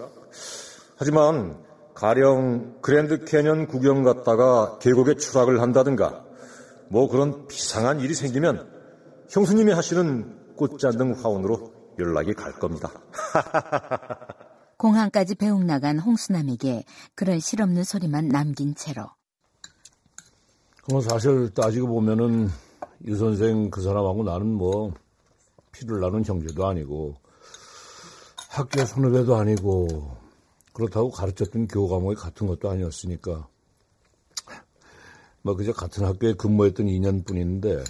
하지만 0.98 1.64
가령 1.94 2.82
그랜드 2.82 3.24
캐년 3.24 3.68
구경 3.68 4.04
갔다가 4.04 4.78
계곡에 4.80 5.16
추락을 5.16 5.62
한다든가 5.62 6.26
뭐 6.90 7.08
그런 7.08 7.48
비상한 7.48 8.02
일이 8.02 8.14
생기면 8.14 8.70
형수님이 9.30 9.72
하시는 9.72 10.54
꽃잔등 10.58 11.14
화원으로 11.14 11.72
연락이 11.98 12.34
갈 12.34 12.52
겁니다. 12.52 12.92
공항까지 14.78 15.36
배웅 15.36 15.66
나간 15.66 16.00
홍수남에게 16.00 16.84
그런 17.16 17.40
실없는 17.40 17.84
소리만 17.84 18.28
남긴 18.28 18.76
채로. 18.76 19.08
뭐 20.90 21.02
사실 21.02 21.52
따지고 21.54 21.88
보면은 21.88 22.50
유 23.06 23.16
선생 23.18 23.70
그 23.70 23.82
사람하고 23.82 24.24
나는 24.24 24.54
뭐 24.54 24.94
피를 25.72 26.00
나눈 26.00 26.24
형제도 26.24 26.68
아니고 26.68 27.16
학교 28.50 28.86
선후배도 28.86 29.36
아니고 29.36 30.18
그렇다고 30.74 31.10
가르쳤던 31.10 31.68
교과목이 31.68 32.16
같은 32.16 32.48
것도 32.48 32.70
아니었으니까 32.70 33.48
뭐 35.42 35.56
그저 35.56 35.74
같은 35.74 36.06
학교에 36.06 36.34
근무했던 36.34 36.88
2년뿐인데 36.88 37.84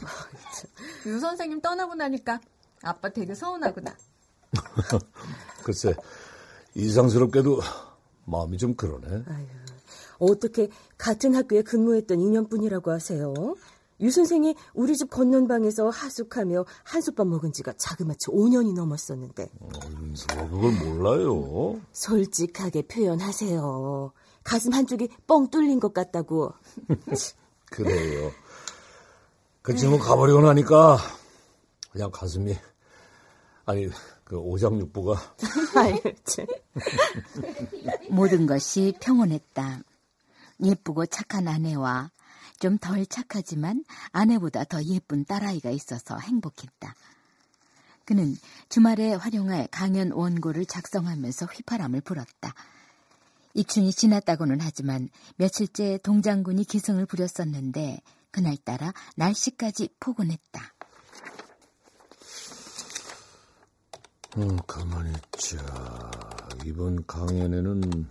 유 1.06 1.19
선생님 1.19 1.62
떠나고 1.62 1.95
나니까 1.95 2.39
아빠 2.84 3.10
되게 3.10 3.34
서운하구나. 3.34 3.95
글쎄 5.63 5.93
이상스럽게도 6.76 7.62
마음이 8.26 8.58
좀 8.58 8.76
그러네. 8.76 9.24
아유, 9.28 9.46
어떻게 10.20 10.70
같은 10.98 11.36
학교에 11.36 11.62
근무했던 11.62 12.18
2년뿐이라고 12.20 12.88
하세요? 12.88 13.34
유 14.02 14.12
선생이 14.12 14.56
우리 14.74 14.98
집 14.98 15.10
건넌 15.10 15.48
방에서 15.48 15.90
하숙하며 15.90 16.66
한솥밥 16.84 17.28
먹은 17.28 17.54
지가 17.54 17.74
자그마치 17.78 18.28
5년이 18.28 18.74
넘었었는데. 18.74 19.50
어, 19.62 19.70
윤수가 20.02 20.50
그걸 20.50 20.72
몰라요. 20.74 21.80
솔직하게 21.94 22.84
표현하세요. 22.84 24.12
가슴 24.44 24.74
한쪽이 24.74 25.10
뻥 25.28 25.50
뚫린 25.50 25.80
것 25.80 25.94
같다고. 25.94 26.54
그래요. 27.72 28.32
그 29.62 29.76
친구 29.76 29.98
가버리고 29.98 30.42
나니까 30.42 30.98
그냥 31.92 32.12
가슴이 32.12 32.56
아니 33.66 33.90
그 34.26 34.38
오장육부가 34.38 35.36
모든 38.10 38.48
것이 38.48 38.94
평온했다. 39.00 39.80
예쁘고 40.64 41.06
착한 41.06 41.48
아내와 41.48 42.10
좀 42.60 42.78
덜 42.80 43.06
착하지만 43.06 43.84
아내보다 44.12 44.64
더 44.64 44.82
예쁜 44.84 45.26
딸아이가 45.26 45.70
있어서 45.70 46.18
행복했다. 46.18 46.96
그는 48.06 48.36
주말에 48.70 49.14
활용할 49.14 49.68
강연 49.72 50.12
원고를 50.12 50.66
작성하면서 50.66 51.46
휘파람을 51.48 52.02
불었다. 52.02 52.54
입춘이 53.54 53.92
지났다고는 53.92 54.60
하지만 54.62 55.10
며칠째 55.38 56.00
동장군이 56.04 56.66
기승을 56.66 57.06
부렸었는데 57.06 58.02
그날따라 58.32 58.94
날씨까지 59.16 59.90
포근했다. 60.00 60.75
음, 64.38 64.58
가만히 64.67 65.12
있자. 65.12 65.58
이번 66.65 67.06
강연에는 67.06 68.06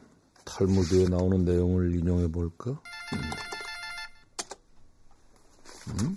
탈무드에 0.47 1.09
나오는 1.09 1.45
내용을 1.45 1.95
인용해 1.97 2.29
볼까? 2.29 2.71
음. 5.91 6.17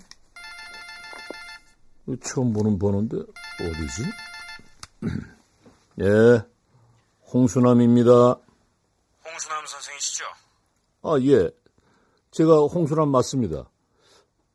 음? 2.08 2.18
처음 2.22 2.54
보는 2.54 2.78
번호인데 2.78 3.16
어디지? 3.18 4.02
예, 6.00 6.42
홍수남입니다. 7.30 8.10
홍수남 9.26 9.66
선생이시죠? 9.66 10.24
아, 11.02 11.18
예. 11.20 11.50
제가 12.30 12.60
홍수남 12.60 13.10
맞습니다. 13.10 13.68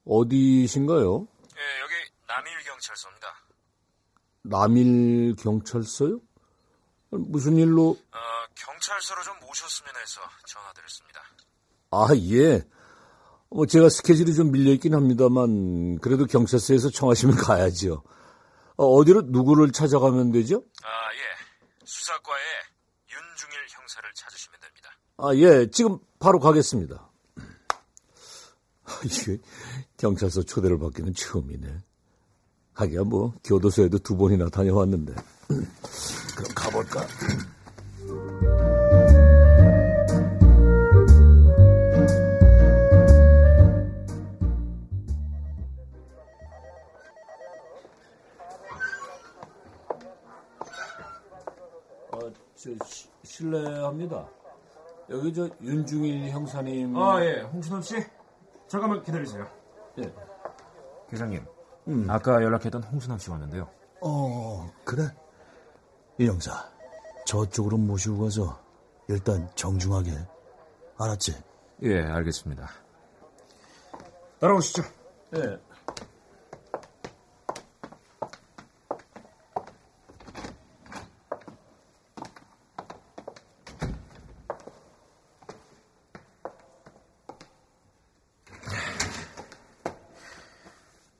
어디신가요? 0.06 1.28
예, 1.58 1.82
여기 1.82 1.94
남일경찰서입니다. 2.28 3.13
남일 4.44 5.36
경찰서요? 5.38 6.20
무슨 7.12 7.58
일로? 7.58 7.92
어, 8.12 8.18
경찰서로 8.56 9.24
좀 9.24 9.40
모셨으면 9.40 9.94
해서 9.96 10.22
전화드렸습니다. 10.46 11.22
아, 11.92 12.08
예. 12.32 12.68
뭐 13.50 13.66
제가 13.66 13.88
스케줄이 13.90 14.34
좀 14.34 14.52
밀려 14.52 14.72
있긴 14.72 14.96
합니다만 14.96 16.00
그래도 16.00 16.26
경찰서에서 16.26 16.90
청하시면 16.90 17.38
가야죠. 17.38 18.04
어, 18.76 19.06
디로 19.06 19.22
누구를 19.22 19.72
찾아가면 19.72 20.32
되죠? 20.32 20.64
아, 20.84 21.14
예. 21.14 21.86
수사과에 21.86 22.42
윤중일 23.12 23.60
형사를 23.70 24.10
찾으시면 24.16 24.60
됩니다. 24.60 24.90
아, 25.18 25.36
예. 25.36 25.70
지금 25.70 26.00
바로 26.20 26.40
가겠습니다. 26.40 27.10
이게 29.06 29.38
경찰서 29.98 30.44
초대를 30.44 30.80
받기는 30.80 31.14
처음이네. 31.14 31.84
하기야 32.74 33.04
뭐 33.04 33.34
교도소에도 33.44 34.00
두 34.00 34.18
번이나 34.18 34.50
다녀왔는데. 34.50 35.14
그럼 35.48 36.52
가볼까? 36.56 37.06
저, 52.56 52.70
시, 52.86 53.10
실례합니다. 53.24 54.26
여기 55.10 55.34
저 55.34 55.50
윤중일 55.62 56.30
형사님. 56.30 56.96
아, 56.96 57.24
예. 57.24 57.42
홍순원 57.42 57.82
씨. 57.82 57.96
잠깐만 58.68 59.04
기다리세요. 59.04 59.46
예. 60.00 60.14
계장님. 61.10 61.46
음. 61.88 62.10
아까 62.10 62.42
연락했던 62.42 62.84
홍순남 62.84 63.18
씨 63.20 63.30
왔는데요. 63.30 63.70
어, 64.02 64.72
그래? 64.84 65.10
이 66.18 66.28
형사, 66.28 66.70
저쪽으로 67.26 67.78
모시고 67.78 68.20
가서 68.20 68.60
일단 69.08 69.50
정중하게. 69.56 70.12
알았지? 70.98 71.36
예, 71.84 72.02
알겠습니다. 72.04 72.70
따라오시죠. 74.40 74.84
예. 75.38 75.60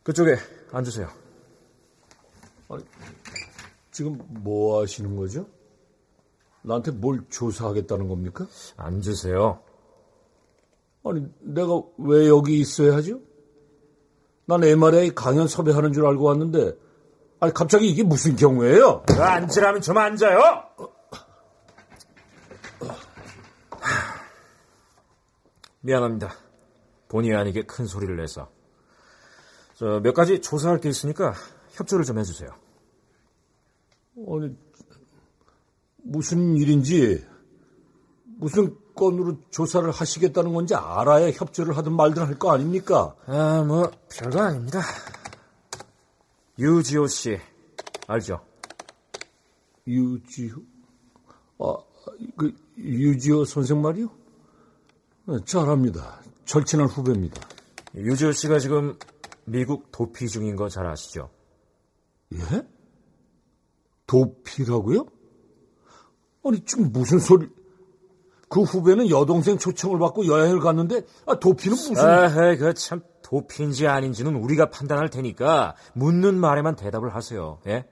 그쪽에 0.04 0.36
앉으세요. 0.74 1.08
아니, 2.70 2.84
지금 3.92 4.20
뭐 4.28 4.82
하시는 4.82 5.16
거죠? 5.16 5.46
나한테 6.64 6.92
뭘 6.92 7.24
조사하겠다는 7.30 8.08
겁니까? 8.08 8.48
앉으세요. 8.76 9.62
아니, 11.06 11.28
내가 11.42 11.82
왜 11.98 12.28
여기 12.28 12.60
있어야 12.60 12.96
하죠? 12.96 13.20
난 14.46 14.64
MRA 14.64 15.14
강연 15.14 15.48
섭외하는 15.48 15.94
줄 15.94 16.06
알고 16.08 16.24
왔는데, 16.24 16.76
아니, 17.40 17.54
갑자기 17.54 17.88
이게 17.88 18.04
무슨 18.04 18.36
경우예요? 18.36 19.04
앉으라면 19.08 19.82
좀 19.82 19.98
앉아요! 19.98 20.64
미안합니다. 25.82 26.34
본의 27.10 27.36
아니게 27.36 27.64
큰 27.64 27.86
소리를 27.86 28.16
내서. 28.16 28.50
저, 29.84 30.00
몇 30.00 30.14
가지 30.14 30.40
조사할 30.40 30.80
게 30.80 30.88
있으니까 30.88 31.34
협조를 31.72 32.06
좀 32.06 32.18
해주세요. 32.18 32.50
아니, 34.16 34.56
무슨 35.98 36.56
일인지, 36.56 37.22
무슨 38.38 38.78
건으로 38.96 39.36
조사를 39.50 39.92
하시겠다는 39.92 40.54
건지 40.54 40.74
알아야 40.74 41.30
협조를 41.32 41.76
하든 41.76 41.92
말든 41.98 42.24
할 42.24 42.40
거 42.40 42.54
아닙니까? 42.54 43.14
아, 43.26 43.62
뭐, 43.68 43.92
별거 44.10 44.40
아닙니다. 44.44 44.80
유지호 46.58 47.08
씨, 47.08 47.38
알죠? 48.08 48.40
유지호? 49.86 50.62
아, 51.60 51.76
그, 52.38 52.56
유지호 52.78 53.44
선생 53.44 53.82
말이요? 53.82 54.08
네, 55.26 55.38
잘 55.44 55.70
압니다. 55.70 56.22
절친한 56.46 56.88
후배입니다. 56.88 57.42
유지호 57.96 58.32
씨가 58.32 58.60
지금 58.60 58.98
미국 59.46 59.92
도피 59.92 60.28
중인 60.30 60.56
거 60.56 60.70
잘 60.70 60.86
아시죠? 60.88 61.30
예? 62.34 62.68
도피라고요? 64.08 65.06
아니, 66.46 66.64
지금 66.66 66.92
무슨 66.92 67.20
소리. 67.20 67.48
그 68.50 68.62
후배는 68.62 69.10
여동생 69.10 69.58
초청을 69.58 69.98
받고 70.00 70.28
여행을 70.28 70.60
갔는데, 70.60 71.02
아, 71.26 71.40
도피는 71.40 71.76
무슨. 71.76 71.98
아, 71.98 72.56
그참 72.56 73.02
도피인지 73.24 73.88
아닌지는 73.88 74.36
우리가 74.36 74.70
판단할 74.70 75.10
테니까 75.10 75.76
묻는 75.94 76.36
말에만 76.36 76.76
대답을 76.76 77.16
하세요. 77.16 77.60
예? 77.68 77.88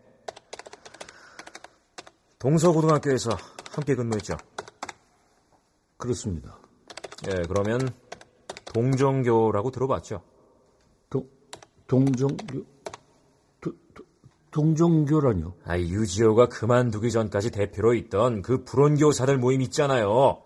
동서고등학교에서 2.39 3.31
함께 3.71 3.95
근무했죠. 3.95 4.35
그렇습니다. 5.97 6.59
예, 7.27 7.43
그러면 7.47 7.89
동정교라고 8.73 9.71
들어봤죠? 9.71 10.23
동, 11.91 12.05
동정교? 12.05 12.65
도, 13.59 13.71
도, 13.93 14.03
동정교라뇨? 14.51 15.53
아, 15.65 15.77
유지호가 15.77 16.47
그만두기 16.47 17.11
전까지 17.11 17.51
대표로 17.51 17.95
있던 17.95 18.41
그 18.41 18.63
불원교사들 18.63 19.37
모임 19.37 19.61
있잖아요. 19.63 20.41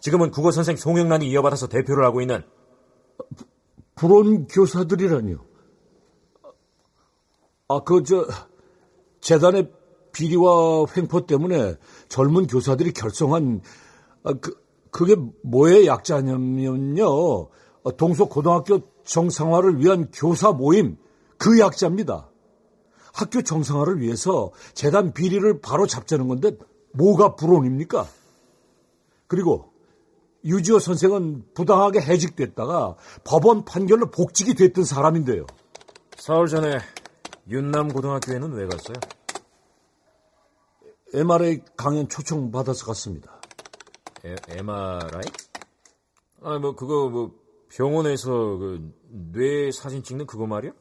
지금은 0.00 0.30
국어 0.30 0.50
선생 0.50 0.76
송영란이 0.76 1.28
이어받아서 1.28 1.68
대표를 1.68 2.02
하고 2.06 2.22
있는 2.22 2.42
불온 3.94 4.46
교사들이라뇨. 4.46 5.36
아, 7.68 7.80
그, 7.80 8.02
저, 8.02 8.26
재단의 9.20 9.70
비리와 10.12 10.86
횡포 10.96 11.26
때문에 11.26 11.74
젊은 12.08 12.46
교사들이 12.46 12.94
결성한, 12.94 13.60
아, 14.22 14.32
그, 14.32 14.58
그게 14.90 15.14
뭐의 15.42 15.86
약자냐면요. 15.86 17.48
동서 17.98 18.24
고등학교 18.24 18.80
정상화를 19.04 19.78
위한 19.78 20.10
교사 20.12 20.52
모임, 20.52 20.96
그 21.38 21.58
약자입니다. 21.58 22.28
학교 23.12 23.42
정상화를 23.42 24.00
위해서 24.00 24.50
재단 24.72 25.12
비리를 25.12 25.60
바로 25.60 25.86
잡자는 25.86 26.28
건데, 26.28 26.56
뭐가 26.92 27.34
불온입니까? 27.34 28.06
그리고 29.26 29.72
유지호 30.44 30.78
선생은 30.78 31.44
부당하게 31.54 32.00
해직됐다가 32.00 32.96
법원 33.24 33.64
판결로 33.64 34.10
복직이 34.10 34.54
됐던 34.54 34.84
사람인데요. 34.84 35.46
사흘 36.16 36.48
전에 36.48 36.78
윤남 37.48 37.88
고등학교에는 37.88 38.52
왜 38.52 38.66
갔어요? 38.66 38.96
MRA 41.12 41.60
강연 41.76 42.08
초청 42.08 42.50
받아서 42.50 42.86
갔습니다. 42.86 43.40
에, 44.24 44.36
MRI? 44.48 45.22
아, 46.42 46.58
뭐 46.58 46.74
그거 46.74 47.08
뭐 47.08 47.39
병원에서 47.70 48.56
그 48.58 49.00
뇌 49.10 49.70
사진 49.72 50.02
찍는 50.02 50.26
그거 50.26 50.46
말이야? 50.46 50.72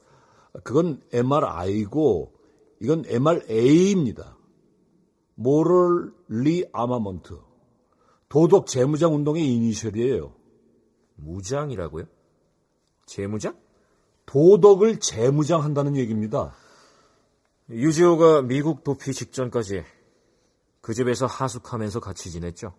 그건 0.63 1.01
MRI고 1.11 2.33
이건 2.79 3.03
MRA입니다. 3.05 4.37
모럴 5.35 6.13
리 6.27 6.65
아마먼트. 6.71 7.39
도덕 8.29 8.67
재무장 8.67 9.15
운동의 9.15 9.45
이니셜이에요. 9.53 10.33
무장이라고요? 11.15 12.05
재무장? 13.05 13.57
도덕을 14.25 14.99
재무장한다는 14.99 15.95
얘기입니다. 15.95 16.53
유지호가 17.69 18.43
미국 18.43 18.83
도피 18.83 19.13
직전까지 19.13 19.83
그 20.81 20.93
집에서 20.93 21.25
하숙하면서 21.25 21.99
같이 21.99 22.29
지냈죠? 22.29 22.73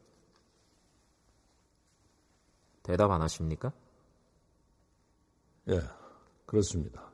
대답 2.83 3.11
안 3.11 3.23
하십니까? 3.23 3.73
예, 5.69 5.81
그렇습니다. 6.47 7.13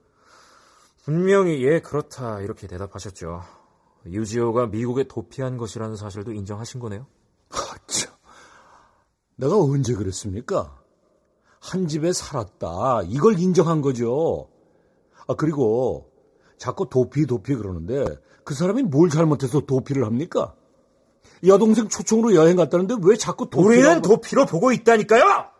분명히 1.04 1.62
예, 1.64 1.80
그렇다 1.80 2.40
이렇게 2.40 2.66
대답하셨죠. 2.66 3.42
유지호가 4.06 4.66
미국에 4.66 5.04
도피한 5.04 5.56
것이라는 5.56 5.96
사실도 5.96 6.32
인정하신 6.32 6.80
거네요? 6.80 7.06
참. 7.86 8.12
내가 9.36 9.56
언제 9.58 9.94
그랬습니까? 9.94 10.80
한 11.60 11.88
집에 11.88 12.12
살았다. 12.12 13.02
이걸 13.06 13.38
인정한 13.38 13.80
거죠. 13.80 14.48
아, 15.26 15.34
그리고 15.34 16.12
자꾸 16.58 16.88
도피, 16.88 17.26
도피 17.26 17.54
그러는데 17.54 18.04
그 18.44 18.54
사람이 18.54 18.84
뭘 18.84 19.10
잘못해서 19.10 19.60
도피를 19.60 20.04
합니까? 20.04 20.54
여동생 21.44 21.88
초청으로 21.88 22.34
여행 22.34 22.56
갔다는데 22.56 22.96
왜 23.02 23.16
자꾸 23.16 23.50
도피를 23.50 23.66
우리는 23.66 23.90
하고... 23.96 24.08
도피로 24.08 24.46
보고 24.46 24.72
있다니까요! 24.72 25.55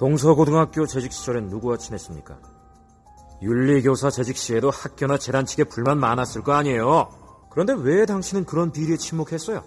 동서고등학교 0.00 0.86
재직 0.86 1.12
시절엔 1.12 1.48
누구와 1.48 1.76
친했습니까? 1.76 2.38
윤리교사 3.42 4.08
재직 4.08 4.34
시에도 4.38 4.70
학교나 4.70 5.18
재단 5.18 5.44
측에 5.44 5.64
불만 5.64 5.98
많았을 6.00 6.42
거 6.42 6.54
아니에요? 6.54 7.46
그런데 7.50 7.74
왜 7.74 8.06
당신은 8.06 8.46
그런 8.46 8.72
비리에 8.72 8.96
침묵했어요? 8.96 9.62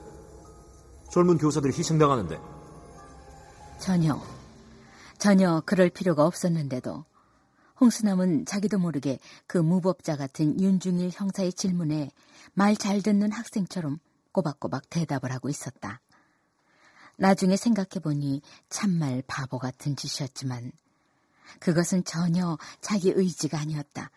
젊은 1.12 1.38
교사들이 1.38 1.72
희생당하는데. 1.78 2.40
전혀, 3.78 4.20
전혀 5.20 5.62
그럴 5.68 5.92
필요가 5.92 6.26
없었는데도 6.26 7.06
홍수남은 7.80 8.48
자기도 8.48 8.80
모르게 8.80 9.20
그 9.46 9.60
무법자 9.60 10.16
같은 10.18 10.60
윤중일 10.60 11.12
형사의 11.14 11.54
질문에 11.54 12.10
말 12.56 12.76
잘 12.76 13.04
듣는 13.04 13.32
학생처럼 13.32 14.00
꼬박꼬박 14.32 14.90
대답을 14.90 15.32
하고 15.32 15.50
있었다. 15.50 16.02
나중에 17.24 17.56
생각해보니 17.56 18.42
참말 18.68 19.24
바보 19.26 19.58
같은 19.58 19.96
짓이었지만 19.96 20.74
그것은 21.62 22.04
전혀 22.04 22.58
자기 22.82 23.14
의지가 23.16 23.58
아니었다. 23.58 24.12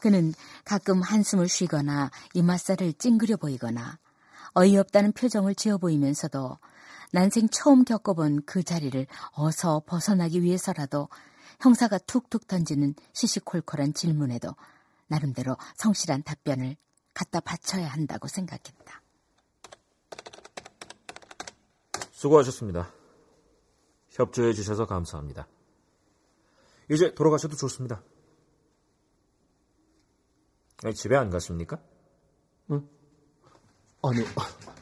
그는 0.00 0.34
가끔 0.64 1.00
한숨을 1.00 1.48
쉬거나 1.48 2.10
이맛살을 2.34 2.94
찡그려 2.94 3.36
보이거나 3.36 4.00
어이없다는 4.54 5.12
표정을 5.12 5.54
지어 5.54 5.78
보이면서도 5.78 6.58
난생 7.12 7.50
처음 7.50 7.84
겪어본 7.84 8.46
그 8.46 8.64
자리를 8.64 9.06
어서 9.30 9.80
벗어나기 9.86 10.42
위해서라도 10.42 11.08
형사가 11.60 11.98
툭툭 11.98 12.48
던지는 12.48 12.96
시시콜콜한 13.12 13.94
질문에도 13.94 14.56
나름대로 15.06 15.56
성실한 15.76 16.24
답변을 16.24 16.74
갖다 17.14 17.38
바쳐야 17.38 17.86
한다고 17.86 18.26
생각했다. 18.26 18.99
수고하셨습니다. 22.20 22.92
협조해 24.10 24.52
주셔서 24.52 24.84
감사합니다. 24.84 25.48
이제 26.90 27.14
돌아가셔도 27.14 27.56
좋습니다. 27.56 28.02
집에 30.94 31.16
안 31.16 31.30
갔습니까? 31.30 31.80
응? 32.72 32.86
아니, 34.02 34.22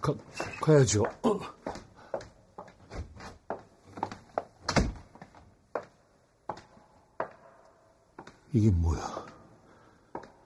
가, 0.01 0.15
가야죠. 0.61 1.05
어. 1.23 1.39
이게 8.53 8.69
뭐야? 8.73 9.27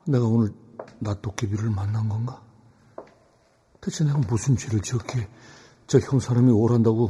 내가 0.08 0.26
오늘 0.26 0.52
낫도깨비를 0.98 1.70
만난 1.70 2.10
건가? 2.10 2.44
대체 3.80 4.04
내가 4.04 4.18
무슨 4.18 4.56
죄를 4.58 4.82
지었기에 4.82 5.26
저 5.86 5.98
형 5.98 6.20
사람이 6.20 6.50
오란다고 6.52 7.08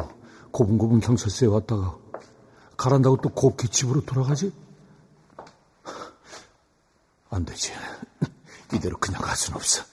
고분고분 0.51 1.01
경찰서에 1.01 1.49
왔다가 1.49 1.97
가란다고 2.77 3.19
또 3.23 3.29
곱게 3.31 3.69
집으로 3.69 4.01
돌아가지? 4.03 4.53
안 7.31 7.45
되지. 7.45 7.73
이대로 8.75 8.97
그냥 8.99 9.21
갈 9.23 9.35
순 9.37 9.55
없어. 9.55 9.85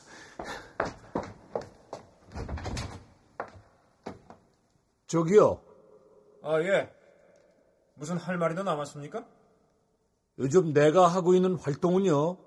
저기요. 5.07 5.61
아, 6.43 6.59
예. 6.61 6.89
무슨 7.95 8.17
할 8.17 8.37
말이 8.37 8.55
더 8.55 8.63
남았습니까? 8.63 9.25
요즘 10.39 10.73
내가 10.73 11.07
하고 11.07 11.33
있는 11.33 11.55
활동은요. 11.55 12.37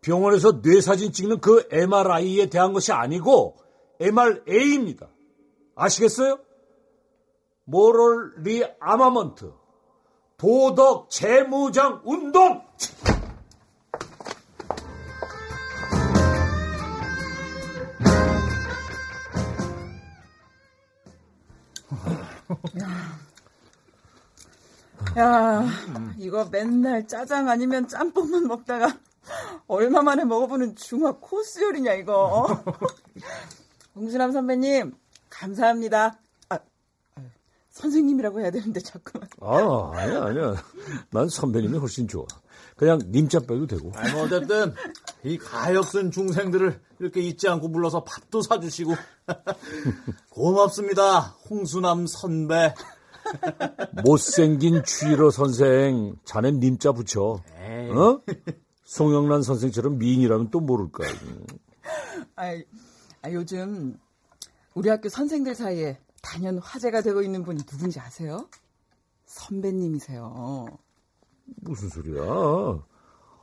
병원에서 0.00 0.60
뇌사진 0.62 1.12
찍는 1.12 1.40
그 1.40 1.66
MRI에 1.70 2.46
대한 2.50 2.72
것이 2.72 2.92
아니고 2.92 3.56
MRA입니다. 4.00 5.08
아시겠어요? 5.74 6.38
모럴 7.64 8.34
리 8.38 8.64
아마먼트 8.80 9.52
도덕 10.36 11.10
재무장 11.10 12.00
운동 12.04 12.62
야, 25.16 25.64
이거 26.18 26.44
맨날 26.50 27.06
짜장 27.06 27.48
아니면 27.48 27.86
짬뽕만 27.86 28.46
먹다가 28.48 28.98
얼마 29.66 30.02
만에 30.02 30.24
먹어보는 30.24 30.74
중화 30.76 31.12
코스 31.12 31.62
요리냐 31.62 31.94
이거. 31.94 32.46
홍수남 33.94 34.32
선배님 34.32 34.92
감사합니다. 35.34 36.18
아, 36.48 36.58
선생님이라고 37.70 38.40
해야 38.40 38.50
되는데 38.50 38.80
자꾸만. 38.80 39.28
아, 39.40 39.90
아니야, 39.94 40.24
아니야. 40.24 40.54
난 41.10 41.28
선배님이 41.28 41.78
훨씬 41.78 42.06
좋아. 42.06 42.24
그냥 42.76 43.00
님자 43.06 43.40
빼도 43.40 43.66
되고. 43.66 43.92
아니, 43.94 44.12
뭐, 44.12 44.24
어쨌든, 44.24 44.74
이 45.22 45.38
가엾 45.38 45.82
쓴 45.84 46.10
중생들을 46.10 46.80
이렇게 47.00 47.20
잊지 47.20 47.48
않고 47.48 47.70
불러서 47.70 48.04
밥도 48.04 48.42
사주시고. 48.42 48.94
고맙습니다, 50.30 51.20
홍수남 51.48 52.06
선배. 52.06 52.74
못생긴 54.04 54.84
추일호 54.84 55.30
선생, 55.30 56.16
자네 56.24 56.52
님자 56.52 56.92
붙여. 56.92 57.42
에이. 57.58 57.90
어? 57.90 58.20
송영란 58.84 59.42
선생처럼 59.42 59.98
미인이라면 59.98 60.50
또 60.50 60.60
모를까. 60.60 61.04
아, 62.36 62.54
아, 63.22 63.30
요즘 63.30 63.98
우리 64.74 64.88
학교 64.88 65.08
선생들 65.08 65.54
사이에 65.54 65.98
단연 66.20 66.58
화제가 66.58 67.02
되고 67.02 67.22
있는 67.22 67.44
분이 67.44 67.64
누군지 67.64 68.00
아세요? 68.00 68.48
선배님이세요. 69.26 70.66
무슨 71.62 71.88
소리야? 71.88 72.22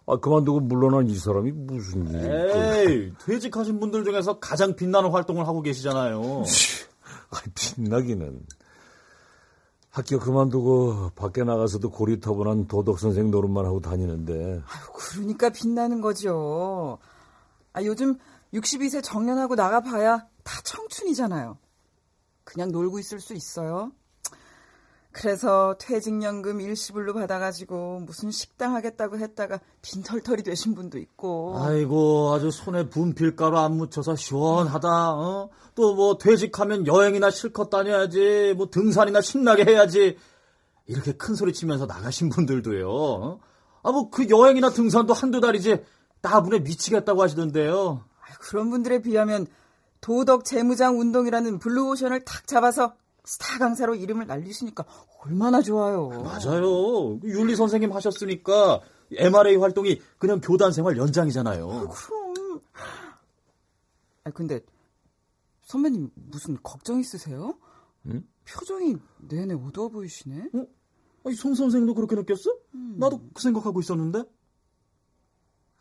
아, 0.08 0.17
그만두고 0.17 0.60
물러난 0.62 1.08
이 1.08 1.15
사람이 1.15 1.52
무슨 1.52 2.08
일? 2.10 2.20
에이, 2.20 3.13
퇴직하신 3.24 3.80
분들 3.80 4.04
중에서 4.04 4.39
가장 4.39 4.76
빛나는 4.76 5.12
활동을 5.12 5.48
하고 5.48 5.62
계시잖아요. 5.62 6.44
아, 7.32 7.38
빛나기는. 7.56 8.46
학교 9.89 10.20
그만두고 10.20 11.12
밖에 11.15 11.44
나가서도 11.44 11.91
고리타분한 11.91 12.67
도덕 12.67 13.00
선생 13.00 13.30
노릇만 13.30 13.65
하고 13.65 13.80
다니는데. 13.80 14.62
아유, 14.65 14.84
그러니까 14.94 15.50
빛나는 15.50 16.02
거죠. 16.02 16.98
아, 17.74 17.84
요즘 17.84 18.17
62세 18.54 19.02
정년하고 19.04 19.56
나가봐야 19.56 20.28
다 20.52 20.60
청춘이잖아요. 20.66 21.58
그냥 22.44 22.72
놀고 22.74 23.00
있을 23.00 23.22
수 23.22 23.34
있어요. 23.34 23.94
그래서 25.14 25.76
퇴직연금 25.80 26.60
일시불로 26.60 27.14
받아가지고 27.14 28.02
무슨 28.02 28.32
식당 28.32 28.76
하겠다고 28.76 29.18
했다가 29.18 29.60
빈털털이 29.82 30.44
되신 30.44 30.76
분도 30.76 30.98
있고. 31.00 31.58
아이고 31.58 32.34
아주 32.34 32.52
손에 32.52 32.90
분필가루 32.90 33.58
안 33.58 33.78
묻혀서 33.78 34.16
시원하다. 34.18 35.14
어? 35.14 35.50
또 35.76 35.96
뭐 35.96 36.18
퇴직하면 36.18 36.86
여행이나 36.86 37.30
실컷 37.32 37.70
다녀야지. 37.70 38.54
뭐 38.58 38.70
등산이나 38.70 39.22
신나게 39.22 39.64
해야지. 39.64 40.18
이렇게 40.86 41.14
큰 41.14 41.36
소리 41.36 41.54
치면서 41.54 41.86
나가신 41.86 42.30
분들도요. 42.30 42.90
어? 42.90 43.40
아뭐 43.84 44.10
그 44.10 44.28
여행이나 44.30 44.70
등산도 44.72 45.14
한두 45.14 45.40
달이지 45.40 45.84
따분해 46.21 46.60
미치겠다고 46.60 47.22
하시던데요. 47.22 48.04
그런 48.42 48.70
분들에 48.70 49.02
비하면 49.02 49.48
도덕 50.02 50.46
재무장 50.46 51.00
운동이라는 51.00 51.60
블루오션을 51.60 52.26
탁 52.26 52.48
잡아서 52.48 52.96
스타 53.24 53.60
강사로 53.60 53.96
이름을 53.96 54.26
날리시니까 54.28 54.84
얼마나 55.24 55.62
좋아요. 55.62 56.10
맞아요. 56.10 57.20
윤리 57.24 57.56
선생님 57.56 57.92
하셨으니까 57.92 58.82
MRA 59.14 59.58
활동이 59.58 60.02
그냥 60.18 60.42
교단 60.42 60.72
생활 60.72 60.98
연장이잖아요. 60.98 61.70
아, 61.70 61.88
그럼. 61.88 62.62
아 64.24 64.30
근데 64.32 64.60
선배님 65.64 66.12
무슨 66.16 66.58
걱정 66.62 67.00
있으세요? 67.00 67.58
응? 68.08 68.28
표정이 68.46 68.98
내내 69.20 69.54
어두워 69.54 69.90
보이시네. 69.90 70.50
어? 70.54 70.66
아니, 71.24 71.36
송 71.36 71.54
선생도 71.54 71.94
그렇게 71.94 72.16
느꼈어? 72.16 72.52
음. 72.74 72.96
나도 72.98 73.22
그 73.34 73.42
생각하고 73.42 73.80
있었는데. 73.80 74.24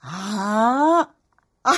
아, 0.01 1.09
아, 1.63 1.71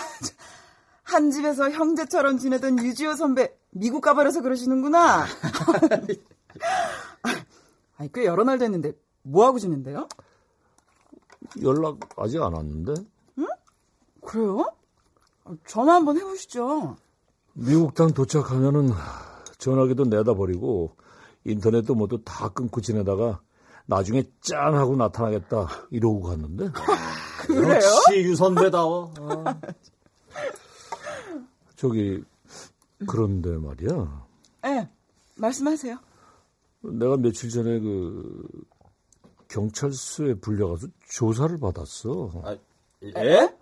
한 1.13 1.31
집에서 1.31 1.71
형제처럼 1.71 2.39
지내던 2.39 2.79
유지호 2.79 3.15
선배 3.15 3.55
미국 3.71 4.01
가버려서 4.01 4.41
그러시는구나. 4.41 5.27
아니, 7.99 8.13
꽤 8.13 8.25
여러 8.25 8.45
날 8.45 8.59
됐는데 8.59 8.93
뭐 9.23 9.45
하고 9.45 9.59
지낸대요? 9.59 10.09
연락 11.63 11.99
아직 12.17 12.41
안 12.41 12.55
왔는데. 12.55 12.95
응? 13.39 13.47
그래요? 14.23 14.73
전화 15.67 15.95
한번 15.95 16.17
해보시죠. 16.17 16.97
미국 17.53 17.95
땅 17.95 18.13
도착하면은 18.13 18.91
전화기도 19.59 20.05
내다 20.05 20.35
버리고 20.35 20.97
인터넷도 21.45 21.95
모두 21.95 22.23
다 22.25 22.49
끊고 22.49 22.81
지내다가 22.81 23.41
나중에 23.85 24.25
짠 24.41 24.75
하고 24.75 24.97
나타나겠다 24.97 25.69
이러고 25.91 26.23
갔는데. 26.23 26.71
그래요? 27.47 27.75
역시 27.75 28.23
유선배다워. 28.23 29.13
어. 29.21 29.45
저기 31.83 32.23
그런데 33.09 33.59
말이야. 33.59 34.27
네, 34.63 34.89
말씀하세요. 35.37 35.99
내가 36.83 37.17
며칠 37.17 37.51
전에 37.51 37.81
그 37.81 38.49
경찰서에 39.49 40.35
불려가서 40.35 40.87
조사를 41.09 41.59
받았어. 41.59 42.31
아, 42.45 42.57
예? 43.03 43.53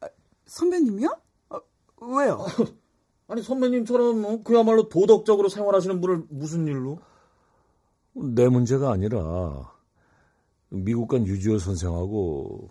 아, 0.00 0.06
선배님이요? 0.46 1.08
아, 1.50 1.60
왜요? 2.00 2.46
아니 3.28 3.42
선배님처럼 3.42 4.24
어, 4.24 4.42
그야말로 4.42 4.88
도덕적으로 4.88 5.50
생활하시는 5.50 6.00
분을 6.00 6.24
무슨 6.30 6.66
일로? 6.66 6.98
내 8.14 8.48
문제가 8.48 8.90
아니라 8.90 9.70
미국 10.70 11.08
간 11.08 11.26
유지호 11.26 11.58
선생하고 11.58 12.70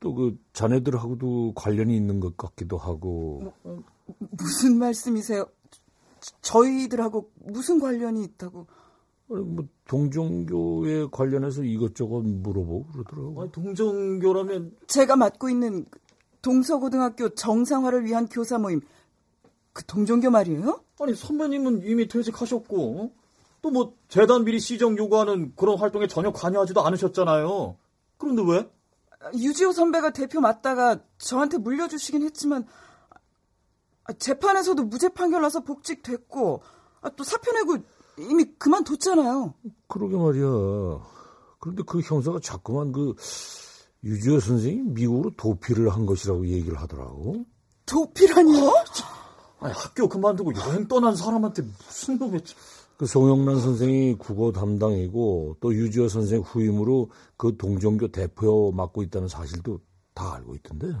또 0.00 0.14
그 0.14 0.38
자네들하고도 0.52 1.54
관련이 1.54 1.96
있는 1.96 2.20
것 2.20 2.36
같기도 2.36 2.76
하고. 2.76 3.54
뭐, 3.62 3.82
무슨 4.18 4.78
말씀이세요? 4.78 5.46
저희들하고 6.42 7.30
무슨 7.44 7.78
관련이 7.80 8.24
있다고? 8.24 8.66
아니, 9.30 9.44
뭐 9.44 9.64
동정교에 9.88 11.08
관련해서 11.10 11.62
이것저것 11.62 12.22
물어보고 12.22 12.86
그러더라고. 12.92 13.42
아니, 13.42 13.52
동정교라면 13.52 14.76
제가 14.86 15.16
맡고 15.16 15.48
있는 15.50 15.84
동서고등학교 16.42 17.30
정상화를 17.30 18.04
위한 18.04 18.28
교사 18.28 18.58
모임 18.58 18.80
그 19.72 19.84
동정교 19.84 20.30
말이에요? 20.30 20.80
아니 21.00 21.14
선배님은 21.14 21.82
이미 21.84 22.08
퇴직하셨고 22.08 23.00
어? 23.00 23.10
또뭐 23.62 23.94
재단 24.08 24.44
비리 24.44 24.60
시정 24.60 24.96
요구하는 24.96 25.52
그런 25.56 25.78
활동에 25.78 26.06
전혀 26.06 26.32
관여하지도 26.32 26.86
않으셨잖아요. 26.86 27.76
그런데 28.16 28.42
왜? 28.46 28.70
유지호 29.34 29.72
선배가 29.72 30.10
대표 30.10 30.40
맡다가 30.40 31.00
저한테 31.18 31.58
물려주시긴 31.58 32.22
했지만 32.22 32.62
아, 32.62 32.66
재판에서도 34.12 34.84
무죄 34.84 35.08
판결 35.08 35.42
나서 35.42 35.60
복직됐고 35.60 36.62
아, 37.02 37.10
또 37.10 37.24
사표 37.24 37.52
내고 37.52 37.78
이미 38.18 38.44
그만뒀잖아요. 38.58 39.54
그러게 39.88 40.16
말이야. 40.16 40.46
그런데 41.58 41.82
그 41.86 42.00
형사가 42.00 42.40
자꾸만 42.40 42.92
그 42.92 43.14
유지호 44.04 44.40
선생이 44.40 44.82
미국으로 44.82 45.32
도피를 45.36 45.90
한 45.90 46.06
것이라고 46.06 46.46
얘기를 46.46 46.80
하더라고. 46.80 47.44
도피라니요? 47.86 48.72
아니, 49.60 49.72
학교 49.72 50.08
그만두고 50.08 50.52
여행 50.56 50.86
떠난 50.86 51.16
사람한테 51.16 51.62
무슨 51.62 52.18
놈의... 52.18 52.40
그 52.96 53.04
송영란 53.04 53.60
선생이 53.60 54.16
국어 54.16 54.52
담당이고 54.52 55.58
또 55.60 55.74
유지호 55.74 56.08
선생 56.08 56.40
후임으로 56.40 57.10
그 57.36 57.56
동종교 57.58 58.10
대표 58.10 58.72
맡고 58.72 59.02
있다는 59.02 59.28
사실도 59.28 59.80
다 60.14 60.34
알고 60.34 60.54
있던데. 60.56 60.94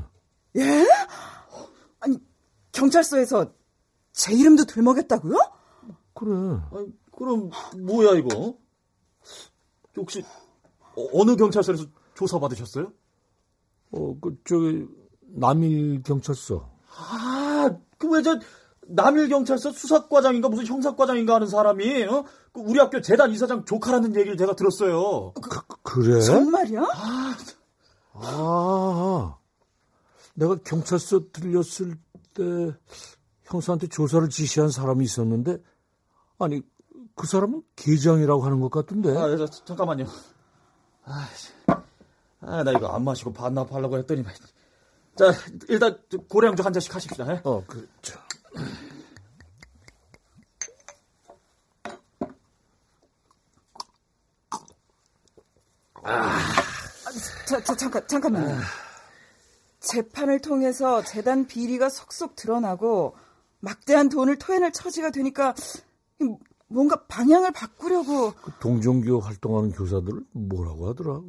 예? 0.56 0.86
아니 2.00 2.18
경찰서에서 2.80 3.52
제 4.12 4.34
이름도 4.34 4.64
들먹였다고요? 4.64 5.36
그래. 6.14 6.32
아니, 6.72 6.92
그럼 7.16 7.50
뭐야 7.78 8.14
이거? 8.18 8.54
혹시 9.96 10.22
어, 10.94 11.24
느 11.24 11.36
경찰서에서 11.36 11.84
조사 12.14 12.38
받으셨어요? 12.38 12.92
어, 13.92 14.16
그 14.20 14.36
저기 14.44 14.86
남일 15.20 16.02
경찰서. 16.02 16.70
아, 16.98 17.70
그 17.98 18.08
왜 18.08 18.22
저 18.22 18.38
남일 18.88 19.28
경찰서 19.28 19.72
수사과장인가 19.72 20.48
무슨 20.48 20.64
형사과장인가 20.66 21.34
하는 21.34 21.48
사람이 21.48 22.04
어? 22.04 22.24
그 22.52 22.60
우리 22.60 22.78
학교 22.78 23.00
재단 23.00 23.32
이사장 23.32 23.64
조카라는 23.64 24.14
얘기를 24.14 24.36
제가 24.36 24.54
들었어요. 24.54 25.32
그, 25.32 25.60
그래? 25.82 26.20
정말이야? 26.20 26.82
아, 26.82 27.36
아, 28.12 29.36
내가 30.34 30.56
경찰서 30.64 31.32
들렸을 31.32 31.98
때 32.36 32.76
형사한테 33.44 33.86
조사를 33.86 34.28
지시한 34.28 34.70
사람이 34.70 35.04
있었는데 35.04 35.58
아니 36.38 36.62
그 37.14 37.26
사람은 37.26 37.62
계장이라고 37.76 38.44
하는 38.44 38.60
것 38.60 38.70
같던데. 38.70 39.16
아, 39.16 39.36
저, 39.36 39.46
잠깐만요. 39.46 40.06
아, 41.04 41.28
아, 42.40 42.62
나 42.62 42.72
이거 42.72 42.88
안 42.88 43.04
마시고 43.04 43.32
반납하려고 43.32 43.96
했더니 43.98 44.22
자, 45.16 45.32
일단 45.68 45.98
고량주 46.28 46.62
한 46.62 46.72
잔씩 46.74 46.94
하십시다. 46.94 47.32
에? 47.32 47.40
어, 47.42 47.64
그렇죠. 47.66 48.18
아, 56.02 56.38
자, 57.46 57.64
자, 57.64 57.74
잠깐, 57.74 58.06
잠깐만요. 58.06 58.85
재판을 59.86 60.40
통해서 60.40 61.02
재단 61.02 61.46
비리가 61.46 61.88
속속 61.88 62.36
드러나고 62.36 63.14
막대한 63.60 64.08
돈을 64.08 64.38
토해낼 64.38 64.72
처지가 64.72 65.10
되니까 65.10 65.54
뭔가 66.68 67.04
방향을 67.06 67.52
바꾸려고 67.52 68.32
그 68.32 68.50
동종교 68.60 69.20
활동하는 69.20 69.72
교사들을 69.72 70.20
뭐라고 70.32 70.88
하더라? 70.90 71.20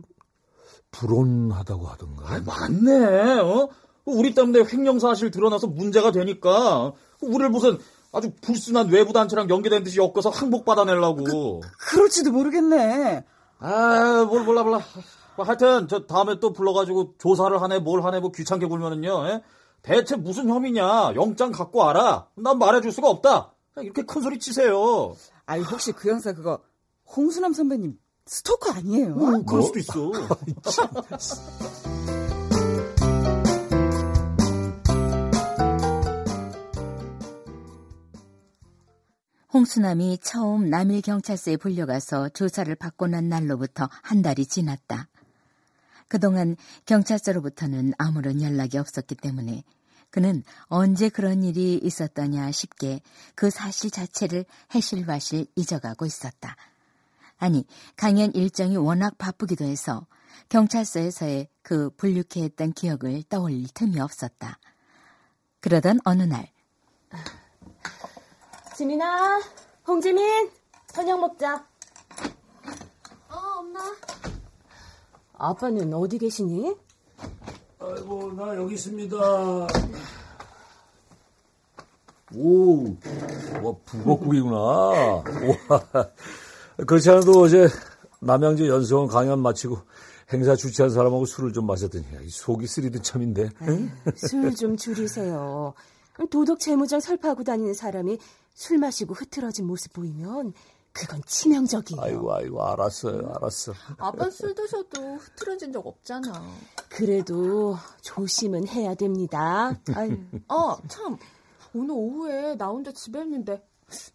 불온하다고 0.91 1.85
하던가. 1.85 2.33
아, 2.33 2.41
맞네. 2.45 3.39
어? 3.39 3.69
우리 4.05 4.33
때문에 4.33 4.63
횡령 4.71 4.99
사실 4.99 5.31
드러나서 5.31 5.67
문제가 5.67 6.11
되니까 6.11 6.93
우리를 7.21 7.49
무슨 7.49 7.77
아주 8.13 8.31
불순한 8.41 8.89
외부 8.89 9.13
단체랑 9.13 9.49
연계된 9.49 9.83
듯이 9.83 9.99
엮어서 9.99 10.29
항복 10.29 10.65
받아내려고. 10.65 11.59
그, 11.59 11.67
그럴지도 11.91 12.31
모르겠네. 12.31 13.23
아, 13.59 14.25
뭘 14.27 14.43
몰라 14.43 14.63
몰라. 14.63 14.81
뭐 15.37 15.45
하여튼 15.45 15.87
저 15.87 16.05
다음에 16.07 16.39
또 16.39 16.51
불러가지고 16.51 17.13
조사를 17.19 17.61
하네 17.61 17.79
뭘 17.79 18.03
하네 18.03 18.19
뭐 18.19 18.31
귀찮게 18.31 18.65
굴면은요. 18.65 19.27
에? 19.27 19.31
예? 19.31 19.43
대체 19.83 20.15
무슨 20.15 20.49
혐의냐? 20.49 21.13
영장 21.15 21.51
갖고 21.51 21.87
알아. 21.87 22.27
난 22.35 22.57
말해줄 22.57 22.91
수가 22.91 23.07
없다. 23.07 23.53
이렇게 23.77 24.01
큰 24.01 24.21
소리 24.23 24.39
치세요. 24.39 25.13
아니 25.45 25.63
혹시 25.63 25.91
그 25.91 26.09
형사 26.09 26.33
그거 26.33 26.59
홍수남 27.15 27.53
선배님 27.53 27.97
스토커 28.25 28.73
아니에요? 28.73 29.13
어, 29.13 29.15
그럴 29.15 29.43
뭐? 29.45 29.61
수도 29.61 29.79
있어. 29.79 30.11
홍수남이 39.53 40.17
처음 40.21 40.69
남일 40.69 41.01
경찰서에 41.01 41.57
불려가서 41.57 42.29
조사를 42.29 42.73
받고 42.75 43.07
난 43.07 43.29
날로부터 43.29 43.87
한 44.03 44.21
달이 44.21 44.45
지났다. 44.47 45.07
그동안 46.07 46.55
경찰서로부터는 46.85 47.93
아무런 47.97 48.41
연락이 48.41 48.77
없었기 48.77 49.15
때문에 49.15 49.63
그는 50.09 50.43
언제 50.65 51.09
그런 51.09 51.43
일이 51.43 51.79
있었더냐 51.83 52.51
싶게 52.51 53.01
그 53.35 53.49
사실 53.49 53.91
자체를 53.91 54.45
해실바실 54.73 55.47
잊어가고 55.55 56.05
있었다. 56.05 56.55
아니, 57.37 57.65
강연 57.95 58.31
일정이 58.33 58.77
워낙 58.77 59.17
바쁘기도 59.17 59.65
해서 59.65 60.07
경찰서에서의 60.49 61.49
그 61.61 61.89
불육해 61.91 62.43
했던 62.43 62.71
기억을 62.71 63.23
떠올릴 63.29 63.67
틈이 63.73 63.99
없었다. 63.99 64.59
그러던 65.59 65.99
어느 66.05 66.23
날. 66.23 66.49
지민아, 68.75 69.41
홍지민, 69.87 70.51
저녁 70.93 71.19
먹자. 71.19 71.65
어, 73.29 73.35
엄마. 73.59 73.79
아빠는 75.37 75.93
어디 75.93 76.17
계시니? 76.17 76.75
아이고, 77.79 78.33
나 78.33 78.55
여기 78.55 78.73
있습니다. 78.75 79.15
오, 82.35 82.85
와, 83.63 83.73
북어국이구나. 83.85 84.57
와, 84.57 85.23
그렇지 86.85 87.09
않아도 87.11 87.41
어제 87.41 87.69
남양주 88.19 88.67
연수원 88.67 89.07
강연 89.07 89.39
마치고 89.39 89.77
행사 90.33 90.55
주최한 90.55 90.89
사람하고 90.89 91.25
술을 91.25 91.53
좀 91.53 91.65
마셨더니 91.67 92.05
속이 92.29 92.67
쓰리던 92.67 93.01
참인데. 93.03 93.49
술 94.15 94.53
좀 94.55 94.75
줄이세요. 94.75 95.73
도덕 96.29 96.59
재무장 96.59 96.99
설파하고 96.99 97.43
다니는 97.43 97.73
사람이 97.73 98.17
술 98.53 98.79
마시고 98.79 99.13
흐트러진 99.13 99.65
모습 99.65 99.93
보이면 99.93 100.53
그건 100.97 101.21
치명적이에요. 101.27 102.01
아이고, 102.01 102.33
아이고, 102.33 102.63
알았어요, 102.63 103.31
알았어. 103.35 103.73
아빠 103.97 104.29
술 104.31 104.55
드셔도 104.55 105.17
흐트러진 105.17 105.71
적 105.71 105.85
없잖아. 105.85 106.43
그래도 106.89 107.75
조심은 108.01 108.67
해야 108.67 108.95
됩니다. 108.95 109.79
아유. 109.93 110.17
아, 110.47 110.77
참. 110.87 111.17
오늘 111.75 111.91
오후에 111.91 112.55
나 112.55 112.69
혼자 112.69 112.91
집에 112.91 113.21
있는데, 113.21 113.63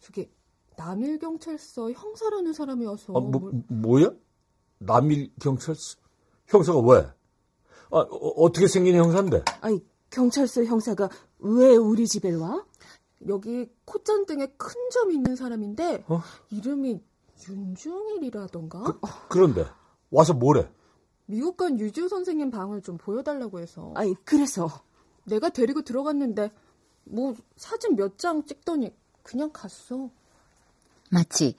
저기, 0.01 0.29
남일 0.75 1.19
경찰서 1.19 1.91
형사라는 1.91 2.51
사람이 2.51 2.85
와서. 2.85 3.13
아, 3.15 3.19
뭐, 3.21 3.51
뭐야? 3.69 4.11
남일 4.79 5.31
경찰서? 5.39 5.97
형사가 6.47 6.79
왜? 6.81 6.97
아, 7.91 7.97
어, 7.97 8.51
떻게 8.51 8.67
생긴 8.67 8.95
형사인데? 8.95 9.43
아니, 9.61 9.81
경찰서 10.09 10.65
형사가 10.65 11.09
왜 11.39 11.75
우리 11.75 12.07
집에 12.07 12.33
와? 12.33 12.65
여기 13.27 13.69
콧잔등에 13.85 14.47
큰 14.57 14.73
점이 14.91 15.15
있는 15.15 15.35
사람인데 15.35 16.05
어? 16.07 16.21
이름이 16.49 17.01
윤중일이라던가? 17.49 18.83
그, 19.29 19.37
런데 19.37 19.65
와서 20.09 20.33
뭐래? 20.33 20.69
미국 21.25 21.57
간 21.57 21.79
유지우 21.79 22.09
선생님 22.09 22.51
방을 22.51 22.81
좀 22.81 22.97
보여달라고 22.97 23.59
해서. 23.59 23.91
아니 23.95 24.13
그래서 24.25 24.69
내가 25.25 25.49
데리고 25.49 25.81
들어갔는데 25.81 26.51
뭐 27.05 27.35
사진 27.55 27.95
몇 27.95 28.17
장 28.17 28.45
찍더니 28.45 28.93
그냥 29.23 29.49
갔어. 29.53 30.09
마치 31.09 31.55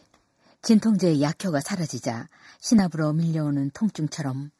진통제의 0.62 1.22
약효가 1.22 1.60
사라지자 1.60 2.28
신압으로 2.60 3.12
밀려오는 3.12 3.70
통증처럼 3.74 4.50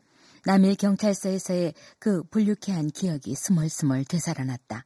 남일 0.47 0.77
경찰서에서의 0.77 1.75
그 1.99 2.23
불쾌한 2.25 2.89
기억이 2.89 3.35
스멀스멀 3.35 4.05
되살아났다. 4.05 4.85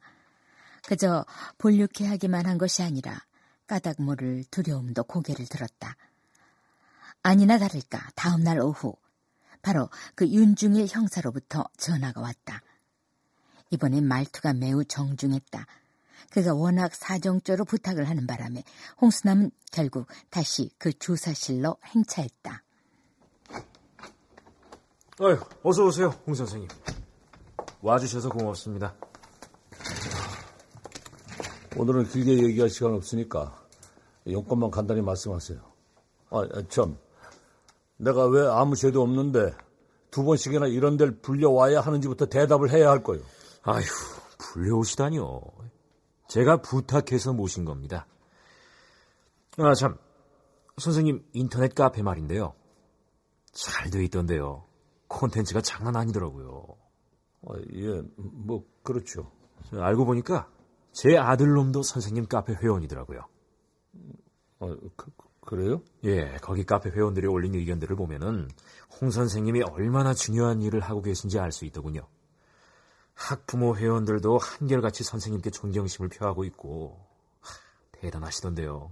그저 0.89 1.23
볼륨케 1.59 2.07
하기만 2.07 2.47
한 2.47 2.57
것이 2.57 2.81
아니라 2.81 3.23
까닭 3.67 4.01
모를 4.01 4.43
두려움도 4.49 5.03
고개를 5.03 5.45
들었다. 5.45 5.95
아니나 7.21 7.59
다를까 7.59 8.09
다음 8.15 8.41
날 8.41 8.59
오후 8.59 8.95
바로 9.61 9.91
그 10.15 10.27
윤중일 10.27 10.87
형사로부터 10.89 11.65
전화가 11.77 12.21
왔다. 12.21 12.63
이번엔 13.69 14.03
말투가 14.03 14.53
매우 14.53 14.83
정중했다. 14.83 15.63
그가 16.31 16.55
워낙 16.55 16.95
사정조로 16.95 17.65
부탁을 17.65 18.09
하는 18.09 18.25
바람에 18.25 18.63
홍수남은 18.99 19.51
결국 19.71 20.07
다시 20.31 20.71
그 20.79 20.91
주사실로 20.91 21.77
행차했다. 21.85 22.63
어휴, 25.19 25.39
어서 25.61 25.85
오세요, 25.85 26.19
홍 26.25 26.33
선생님. 26.33 26.67
와주셔서 27.81 28.29
고맙습니다. 28.29 28.95
오늘은 31.77 32.05
길게 32.09 32.43
얘기할 32.43 32.69
시간 32.69 32.93
없으니까 32.93 33.55
용건만 34.27 34.71
간단히 34.71 35.01
말씀하세요. 35.01 35.59
아, 36.31 36.47
참. 36.69 36.97
내가 37.97 38.25
왜 38.27 38.47
아무 38.47 38.75
죄도 38.75 39.01
없는데 39.01 39.53
두 40.11 40.23
번씩이나 40.23 40.67
이런 40.67 40.97
데를 40.97 41.19
불려와야 41.19 41.81
하는지부터 41.81 42.27
대답을 42.27 42.71
해야 42.71 42.89
할 42.89 43.03
거요. 43.03 43.21
아휴, 43.63 43.83
불려오시다니요. 44.37 45.41
제가 46.27 46.61
부탁해서 46.61 47.33
모신 47.33 47.65
겁니다. 47.65 48.07
아, 49.57 49.73
참. 49.73 49.97
선생님 50.77 51.25
인터넷 51.33 51.75
카페 51.75 52.01
말인데요. 52.01 52.53
잘 53.51 53.89
돼 53.89 54.03
있던데요. 54.05 54.65
콘텐츠가 55.07 55.61
장난 55.61 55.95
아니더라고요. 55.95 56.65
아, 57.47 57.53
예, 57.73 58.01
뭐 58.15 58.63
그렇죠. 58.83 59.31
알고 59.73 60.05
보니까 60.05 60.49
제 60.91 61.17
아들놈도 61.17 61.83
선생님 61.83 62.27
카페 62.27 62.53
회원이더라고요. 62.53 63.21
아, 64.59 64.77
그, 64.95 65.11
그래요? 65.41 65.81
예, 66.03 66.37
거기 66.41 66.65
카페 66.65 66.89
회원들이 66.89 67.27
올린 67.27 67.55
의견들을 67.55 67.95
보면은 67.95 68.49
홍 68.99 69.09
선생님이 69.09 69.63
얼마나 69.63 70.13
중요한 70.13 70.61
일을 70.61 70.81
하고 70.81 71.01
계신지 71.01 71.39
알 71.39 71.51
수 71.51 71.65
있더군요. 71.65 72.07
학부모 73.13 73.75
회원들도 73.75 74.37
한결같이 74.37 75.03
선생님께 75.03 75.49
존경심을 75.49 76.09
표하고 76.09 76.45
있고 76.45 77.05
하, 77.41 77.53
대단하시던데요. 77.91 78.91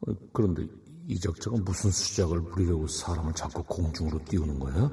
어, 0.00 0.12
그런데 0.32 0.66
이 1.06 1.18
작자가 1.20 1.56
무슨 1.58 1.90
수작을 1.90 2.42
부리려고 2.42 2.86
사람을 2.86 3.34
자꾸 3.34 3.62
공중으로 3.64 4.24
띄우는 4.24 4.58
거야? 4.58 4.90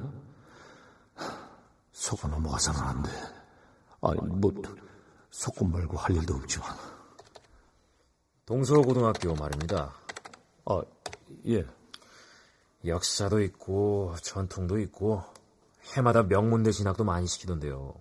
속아 1.92 2.28
넘어가서는 2.28 2.80
안 2.80 3.02
돼. 3.02 3.10
아니, 4.00 4.20
뭐, 4.28 4.52
속고 5.32 5.64
말고 5.64 5.96
할 5.96 6.14
일도 6.14 6.34
없지만. 6.34 6.68
동서고등학교 8.44 9.34
말입니다. 9.34 9.94
아, 10.66 10.82
예. 11.48 11.66
역사도 12.84 13.40
있고, 13.42 14.14
전통도 14.22 14.78
있고, 14.80 15.22
해마다 15.96 16.22
명문대 16.22 16.70
진학도 16.70 17.04
많이 17.04 17.26
시키던데요. 17.26 17.94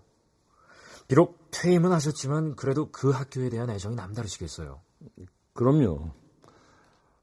비록 1.08 1.40
퇴임은 1.52 1.92
하셨지만, 1.94 2.56
그래도 2.56 2.92
그 2.92 3.12
학교에 3.12 3.50
대한 3.50 3.70
애정이 3.70 3.96
남다르시겠어요. 3.96 4.82
그럼요. 5.54 6.12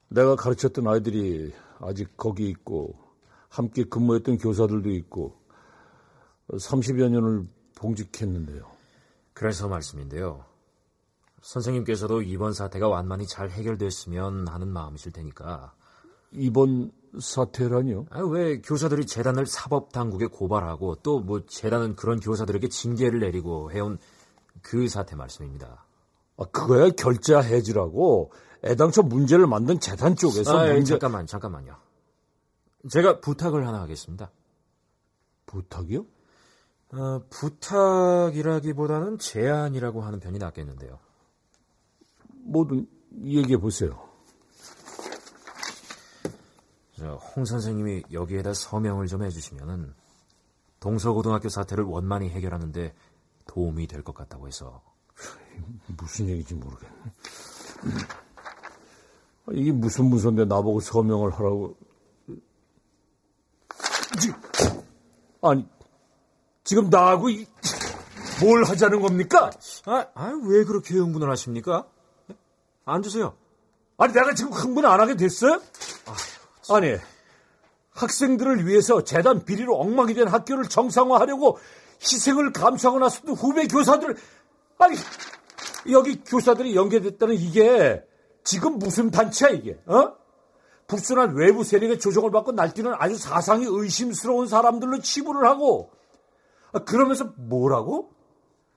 내가 0.09 0.37
가르쳤던 0.37 0.89
아이들이 0.89 1.53
아직 1.81 2.17
거기 2.17 2.49
있고, 2.49 2.99
함께 3.51 3.85
근무했던 3.85 4.39
교사들도 4.39 4.91
있고, 4.91 5.39
30여 6.49 7.11
년을 7.11 7.47
봉직했는데요. 7.75 8.78
그래서 9.39 9.69
말씀인데요. 9.69 10.45
선생님께서도 11.43 12.23
이번 12.23 12.53
사태가 12.53 12.89
완만히 12.89 13.25
잘 13.25 13.51
해결됐으면 13.51 14.49
하는 14.49 14.67
마음이실 14.67 15.13
테니까. 15.13 15.73
이번 16.33 16.91
사태라니요? 17.21 18.07
아, 18.11 18.19
왜 18.23 18.61
교사들이 18.61 19.07
재단을 19.07 19.47
사법 19.47 19.93
당국에 19.93 20.27
고발하고 20.27 20.97
또 20.97 21.21
뭐 21.21 21.47
재단은 21.47 21.95
그런 21.95 22.19
교사들에게 22.19 22.69
징계를 22.69 23.21
내리고 23.21 23.71
해온 23.71 23.99
그 24.61 24.89
사태 24.89 25.15
말씀입니다. 25.15 25.85
아, 26.37 26.45
그거야 26.47 26.91
결자 26.91 27.41
해지라고 27.41 28.33
애당초 28.65 29.03
문제를 29.05 29.47
만든 29.47 29.79
재단 29.79 30.17
쪽에서 30.17 30.59
아, 30.59 30.69
예, 30.69 30.75
문제... 30.75 30.95
잠깐만, 30.95 31.29
잠깐만요. 31.29 31.77
제가 32.91 33.21
부탁을 33.21 33.69
하나 33.69 33.83
하겠습니다. 33.83 34.33
부탁이요? 35.47 36.05
어, 36.93 37.21
부탁이라기보다는 37.31 39.19
제안이라고 39.19 40.01
하는 40.03 40.21
편이 40.21 40.39
낫겠는데요. 40.39 40.99
뭐든 42.45 42.87
얘기해 43.25 43.59
보세요. 43.59 44.07
홍 47.01 47.45
선생님이 47.45 48.05
여기에다 48.13 48.55
서명을 48.55 49.07
좀 49.07 49.23
해주시면은 49.23 49.95
동서고등학교 50.81 51.49
사태를 51.49 51.85
원만히 51.85 52.29
해결하는데 52.31 52.95
도움이 53.47 53.87
될 53.87 54.03
것 54.03 54.15
같다고 54.15 54.49
해서 54.49 54.83
무슨 55.97 56.27
얘기인지 56.29 56.55
모르겠네. 56.55 56.95
이게 59.53 59.73
무슨 59.73 60.07
문서인데 60.07 60.45
나보고 60.47 60.81
서명을 60.81 61.33
하라고? 61.33 61.77
아니 65.43 65.69
지금 66.69 66.91
나하고 66.91 67.31
이, 67.31 67.47
뭘 68.43 68.63
하자는 68.63 69.01
겁니까? 69.01 69.51
아, 69.87 70.05
아, 70.15 70.39
왜 70.45 70.65
그렇게 70.65 70.97
흥분을 70.97 71.31
하십니까? 71.31 71.87
앉으세요. 72.85 73.35
아니, 73.97 74.13
내가 74.13 74.35
지금 74.35 74.53
흥분 74.53 74.85
안 74.85 75.01
하게 75.01 75.17
됐어요? 75.17 75.63
아니, 76.69 76.95
학생들을 77.93 78.67
위해서 78.67 79.03
재단 79.03 79.47
비리로 79.47 79.81
엉망이 79.81 80.13
된 80.13 80.29
학교를 80.29 80.65
정상화하려고 80.69 81.59
희생을 82.03 82.53
감수하고 82.53 82.99
나섰던 82.99 83.35
후배 83.35 83.67
교사들, 83.67 84.15
아니, 84.77 84.95
여기 85.91 86.23
교사들이 86.23 86.77
연계됐다는 86.77 87.35
이게 87.35 88.05
지금 88.45 88.79
무슨 88.79 89.11
단체야, 89.11 89.53
이게, 89.53 89.81
어? 89.87 90.13
불순한 90.87 91.35
외부 91.35 91.65
세력의 91.65 91.99
조종을 91.99 92.31
받고 92.31 92.53
날뛰는 92.53 92.93
아주 92.99 93.17
사상이 93.17 93.65
의심스러운 93.67 94.49
사람들로 94.49 95.01
치부를 95.01 95.49
하고, 95.49 95.93
아, 95.93 95.98
그러면서 96.85 97.33
뭐라고? 97.37 98.11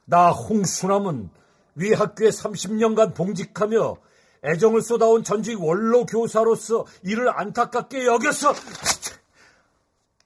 나 0.06 0.32
홍수남은 0.32 1.30
위 1.76 1.94
학교에 1.94 2.30
30년간 2.30 3.16
봉직하며 3.16 3.96
애정을 4.44 4.82
쏟아온 4.82 5.24
전직 5.24 5.62
원로 5.64 6.06
교사로서 6.06 6.86
이를 7.04 7.30
안타깝게 7.30 8.06
여겼어. 8.06 8.54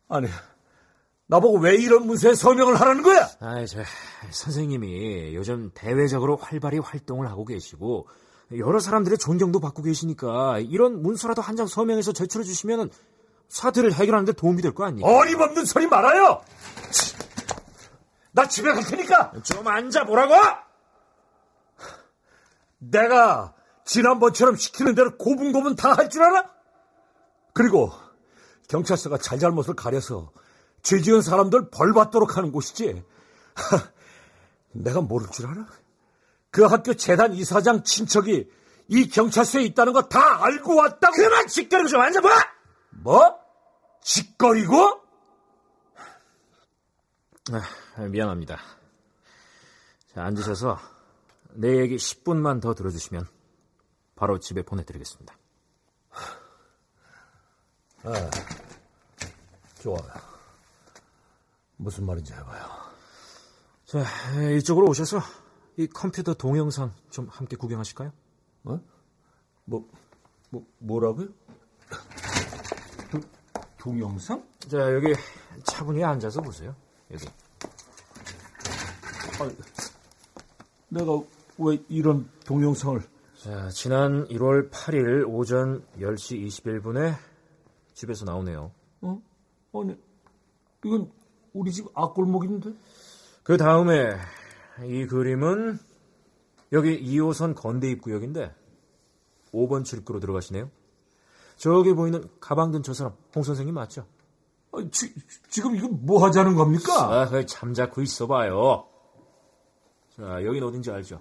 아니, 0.08 0.28
나보고 1.28 1.60
왜 1.60 1.76
이런 1.76 2.06
문서에 2.08 2.34
서명을 2.36 2.80
하라는 2.80 3.02
거야? 3.04 3.30
아, 3.40 3.66
저 3.66 3.80
선생님이 4.32 5.36
요즘 5.36 5.72
대외적으로 5.74 6.38
활발히 6.38 6.80
활동을 6.80 7.28
하고 7.30 7.46
계시고 7.46 8.08
여러 8.58 8.80
사람들의 8.80 9.18
존경도 9.18 9.60
받고 9.60 9.82
계시니까 9.84 10.60
이런 10.60 11.02
문서라도 11.02 11.42
한 11.42 11.56
장 11.56 11.68
서명해서 11.68 12.14
제출해 12.14 12.44
주시면 12.46 12.90
사태를 13.50 13.94
해결하는 13.94 14.26
데 14.26 14.34
도움이 14.34 14.62
될 14.62 14.74
거 14.74 14.86
아닙니까? 14.86 15.08
어림없는 15.10 15.66
소리 15.66 15.88
말아요! 15.88 16.42
나 18.36 18.46
집에 18.48 18.72
갈 18.74 18.84
테니까! 18.84 19.32
좀 19.44 19.66
앉아보라고! 19.66 20.34
내가 22.80 23.54
지난번처럼 23.86 24.58
시키는 24.58 24.94
대로 24.94 25.18
고분고분 25.18 25.76
다 25.78 25.94
할 25.94 26.10
줄 26.10 26.22
알아? 26.24 26.50
그리고 27.54 27.92
경찰서가 28.68 29.18
잘잘못을 29.20 29.76
가려서 29.76 30.32
죄 30.84 31.00
지은 31.00 31.22
사람들 31.22 31.70
벌 31.72 31.94
받도록 31.94 32.36
하는 32.38 32.52
곳이지. 32.52 33.04
내가 34.74 35.00
모를 35.00 35.28
줄 35.32 35.48
알아? 35.48 35.66
그 36.52 36.66
학교 36.66 36.94
재단 36.94 37.34
이사장 37.34 37.84
친척이 37.84 38.50
이 38.90 39.08
경찰서에 39.10 39.64
있다는 39.64 39.94
거 39.94 40.02
다 40.10 40.44
알고 40.44 40.76
왔다고. 40.76 41.16
그만 41.16 41.48
짓거리고 41.48 41.88
좀 41.88 42.02
앉아봐! 42.02 42.30
뭐? 43.02 43.40
짓거리고? 44.04 45.02
아, 47.98 48.02
미안합니다. 48.02 48.60
자, 50.14 50.26
앉으셔서 50.26 50.78
내 51.54 51.78
얘기 51.78 51.96
10분만 51.96 52.62
더 52.62 52.74
들어주시면 52.74 53.26
바로 54.16 54.38
집에 54.38 54.64
보내드리겠습니다. 54.64 55.34
아, 58.04 58.12
좋아요. 59.80 60.12
무슨 61.78 62.06
말인지 62.06 62.34
해봐요. 62.34 62.66
자, 63.86 64.04
이쪽으로 64.58 64.88
오셔서 64.88 65.22
이 65.78 65.88
컴퓨터 65.88 66.34
동영상 66.34 66.94
좀 67.10 67.30
함께 67.30 67.56
구경하실까요? 67.56 68.12
어? 68.66 68.82
뭐, 69.64 69.90
뭐, 70.50 70.66
뭐라고요? 70.80 71.30
도, 73.10 73.22
동영상? 73.78 74.46
자, 74.68 74.94
여기 74.94 75.14
차분히 75.64 76.04
앉아서 76.04 76.42
보세요. 76.42 76.76
여기. 77.12 77.26
아, 79.40 79.50
내가 80.90 81.22
왜 81.58 81.78
이런 81.90 82.30
동영상을? 82.46 83.02
자, 83.38 83.70
지난 83.70 84.28
1월 84.28 84.70
8일 84.72 85.26
오전 85.28 85.84
10시 86.00 86.46
21분에 86.48 87.16
집에서 87.94 88.26
나오네요. 88.26 88.72
어? 89.02 89.22
아니, 89.74 89.98
이건 90.84 91.12
우리 91.54 91.72
집 91.72 91.86
앞골목인데? 91.94 92.74
그 93.44 93.58
다음에 93.58 94.16
이 94.86 95.06
그림은 95.06 95.80
여기 96.72 97.00
2호선 97.02 97.56
건대 97.56 97.90
입구역인데 97.92 98.54
5번 99.54 99.86
출구로 99.86 100.20
들어가시네요. 100.20 100.70
저기 101.56 101.94
보이는 101.94 102.28
가방 102.42 102.72
든 102.72 102.82
저 102.84 102.94
사람 102.94 103.14
홍 103.34 103.44
선생님 103.44 103.74
맞죠? 103.76 104.06
아, 104.74 104.78
지, 104.92 105.14
지금 105.50 105.76
이건 105.76 106.06
뭐 106.06 106.26
하자는 106.26 106.56
겁니까? 106.56 107.22
아, 107.22 107.46
잠자코 107.46 108.02
있어봐요. 108.02 108.88
자, 110.16 110.44
여긴 110.46 110.64
어딘지 110.64 110.92
알죠? 110.92 111.20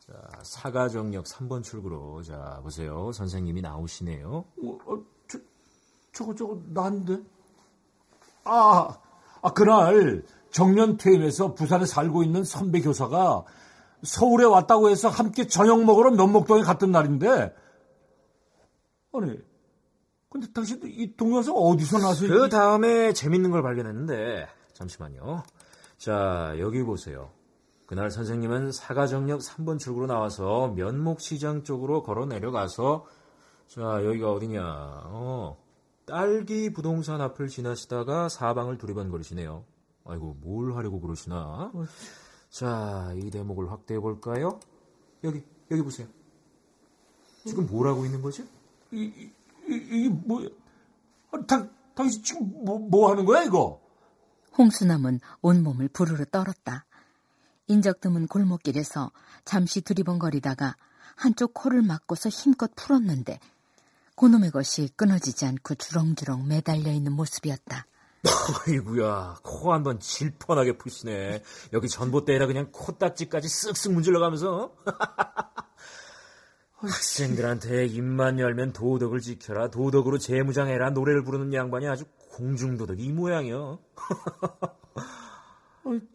자, 0.00 0.12
사가정역 0.42 1.24
3번 1.24 1.62
출구로 1.62 2.22
자 2.22 2.60
보세요. 2.62 3.12
선생님이 3.12 3.60
나오시네요. 3.60 4.28
어, 4.28 4.78
어, 4.86 5.04
저, 5.28 5.38
저거 6.12 6.34
저거 6.34 6.60
난데? 6.68 7.22
아, 8.44 8.98
아 9.42 9.52
그날 9.52 10.24
정년 10.50 10.96
퇴임해서 10.96 11.54
부산에 11.54 11.86
살고 11.86 12.22
있는 12.22 12.44
선배 12.44 12.80
교사가 12.80 13.44
서울에 14.02 14.44
왔다고 14.44 14.90
해서 14.90 15.08
함께 15.08 15.46
저녁 15.46 15.84
먹으러 15.84 16.10
면목동에 16.12 16.62
갔던 16.62 16.92
날인데 16.92 17.54
아니 19.12 19.38
근데 20.30 20.52
당신 20.52 20.80
이 20.84 21.16
동영상 21.16 21.54
어디서 21.54 21.98
나서? 21.98 22.26
그 22.26 22.48
다음에 22.48 23.12
재밌는 23.12 23.50
걸 23.50 23.62
발견했는데 23.62 24.48
잠시만요. 24.72 25.42
자 25.98 26.54
여기 26.58 26.82
보세요. 26.82 27.35
그날 27.86 28.10
선생님은 28.10 28.72
사가정역 28.72 29.40
3번 29.40 29.78
출구로 29.78 30.06
나와서 30.06 30.68
면목시장 30.76 31.62
쪽으로 31.62 32.02
걸어 32.02 32.26
내려가서 32.26 33.06
자 33.68 34.04
여기가 34.04 34.32
어디냐? 34.32 34.62
어 34.64 35.56
딸기 36.04 36.72
부동산 36.72 37.20
앞을 37.20 37.48
지나시다가 37.48 38.28
사방을 38.28 38.78
두리번거리시네요. 38.78 39.64
아이고 40.04 40.36
뭘 40.40 40.74
하려고 40.76 41.00
그러시나? 41.00 41.72
자 42.50 43.12
이 43.16 43.30
대목을 43.30 43.70
확대해 43.70 44.00
볼까요? 44.00 44.58
여기 45.24 45.42
여기 45.70 45.82
보세요. 45.82 46.06
지금 47.44 47.66
뭘 47.66 47.86
하고 47.88 48.04
있는 48.04 48.20
거지? 48.22 48.48
이, 48.92 49.04
이, 49.04 49.30
이게 49.68 50.08
뭐야? 50.08 50.48
아, 51.32 51.38
당, 51.46 51.70
당신 51.94 52.22
지금 52.22 52.52
뭐, 52.64 52.78
뭐 52.78 53.10
하는 53.10 53.24
거야, 53.24 53.42
이거? 53.44 53.80
홍수남은 54.58 55.20
온몸을 55.42 55.88
부르르 55.88 56.24
떨었다. 56.26 56.84
인적 57.68 58.00
드문 58.00 58.26
골목길에서 58.28 59.10
잠시 59.44 59.80
두리번거리다가 59.80 60.76
한쪽 61.16 61.54
코를 61.54 61.82
막고서 61.82 62.28
힘껏 62.28 62.70
풀었는데 62.76 63.38
그놈의 64.16 64.50
것이 64.50 64.88
끊어지지 64.96 65.44
않고 65.46 65.74
주렁주렁 65.74 66.46
매달려 66.48 66.90
있는 66.92 67.12
모습이었다. 67.12 67.86
아이구야, 68.66 69.36
코 69.42 69.72
한 69.72 69.82
번 69.84 70.00
질펀하게 70.00 70.78
푸시네. 70.78 71.42
여기 71.72 71.88
전봇대에다 71.88 72.46
그냥 72.46 72.70
코딱지까지 72.72 73.46
쓱쓱 73.48 73.92
문질러가면서. 73.92 74.72
학생들한테 76.78 77.86
입만 77.86 78.38
열면 78.38 78.72
도덕을 78.72 79.20
지켜라, 79.20 79.68
도덕으로 79.70 80.18
재무장해라 80.18 80.90
노래를 80.90 81.24
부르는 81.24 81.52
양반이 81.54 81.86
아주 81.88 82.04
공중도덕 82.32 83.00
이 83.00 83.12
모양이요. 83.12 83.78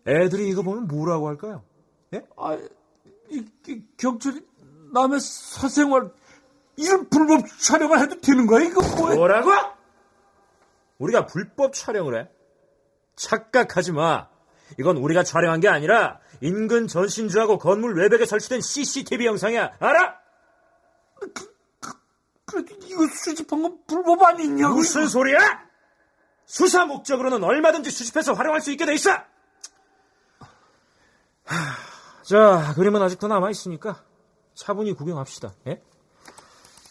애들이 0.05 0.49
이거 0.49 0.61
보면 0.61 0.87
뭐라고 0.87 1.27
할까요? 1.27 1.63
예? 2.13 2.21
아, 2.37 2.57
이, 3.29 3.45
이 3.67 3.81
경찰이 3.97 4.45
남의 4.93 5.19
사생활 5.19 6.11
이런 6.75 7.09
불법 7.09 7.45
촬영을 7.59 7.99
해도 7.99 8.19
되는 8.19 8.47
거야? 8.47 8.65
이거 8.65 8.81
뭐야? 8.97 9.15
뭐라고? 9.15 9.51
우리가 10.97 11.25
불법 11.25 11.73
촬영을 11.73 12.19
해? 12.19 12.29
착각하지 13.15 13.93
마. 13.93 14.29
이건 14.79 14.97
우리가 14.97 15.23
촬영한 15.23 15.59
게 15.59 15.67
아니라 15.67 16.19
인근 16.41 16.87
전신주하고 16.87 17.57
건물 17.57 17.97
외벽에 17.97 18.25
설치된 18.25 18.61
CCTV 18.61 19.25
영상이야. 19.25 19.77
알아? 19.79 20.19
그래도 22.45 22.75
이거 22.85 23.07
수집한 23.07 23.61
건 23.61 23.79
불법 23.87 24.21
아니냐고. 24.23 24.75
무슨 24.75 25.07
소리야? 25.07 25.39
수사 26.45 26.85
목적으로는 26.85 27.43
얼마든지 27.43 27.91
수집해서 27.91 28.33
활용할 28.33 28.61
수 28.61 28.71
있게 28.71 28.85
돼 28.85 28.93
있어. 28.93 29.11
하, 29.11 29.25
자, 32.31 32.73
그림은 32.75 33.01
아직도 33.01 33.27
남아 33.27 33.49
있으니까 33.49 34.05
차분히 34.53 34.93
구경합시다. 34.93 35.53
예? 35.67 35.81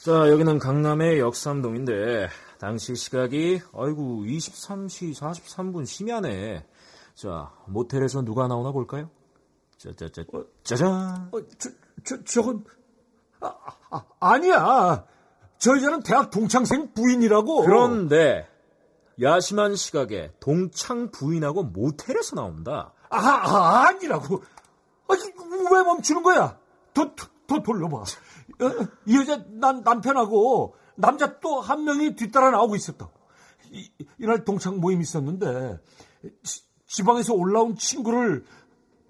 자, 0.05 0.29
여기는 0.29 0.59
강남의 0.59 1.19
역삼동인데 1.19 2.29
당시 2.59 2.95
시각이 2.95 3.63
아이고 3.73 4.25
23시 4.27 5.19
43분 5.19 5.87
심야네. 5.87 6.67
자, 7.15 7.51
모텔에서 7.65 8.21
누가 8.21 8.49
나오나 8.49 8.71
볼까요? 8.73 9.09
짜자자 9.79 10.25
짜잔. 10.63 11.31
어, 11.33 11.41
저, 11.57 11.71
저, 12.05 12.23
저건 12.25 12.63
아, 13.41 13.55
아, 13.89 14.05
아니야. 14.21 15.07
저 15.57 15.75
여자는 15.75 16.03
대학 16.03 16.31
동창생 16.31 16.93
부인이라고. 16.93 17.63
그런데 17.63 18.47
야심한 19.23 19.75
시각에 19.75 20.33
동창 20.39 21.11
부인하고 21.11 21.63
모텔에서 21.63 22.37
나온다. 22.37 22.93
아, 23.09 23.17
아 23.17 23.87
아니라고. 23.89 24.43
왜 25.71 25.83
멈추는 25.83 26.23
거야? 26.23 26.59
더, 26.95 27.15
더, 27.15 27.27
더 27.47 27.63
돌려봐. 27.63 27.99
어, 27.99 28.05
이 29.07 29.17
여자 29.17 29.45
난 29.49 29.83
남편하고 29.83 30.75
남자 30.97 31.39
또 31.41 31.61
한 31.61 31.85
명이 31.85 32.15
뒤따라 32.17 32.51
나오고 32.51 32.77
있었다. 32.77 33.09
이, 33.71 33.91
이날 34.19 34.45
동창 34.45 34.81
모임 34.81 35.01
있었는데 35.01 35.79
지, 36.43 36.63
지방에서 36.87 37.35
올라온 37.35 37.77
친구를 37.77 38.45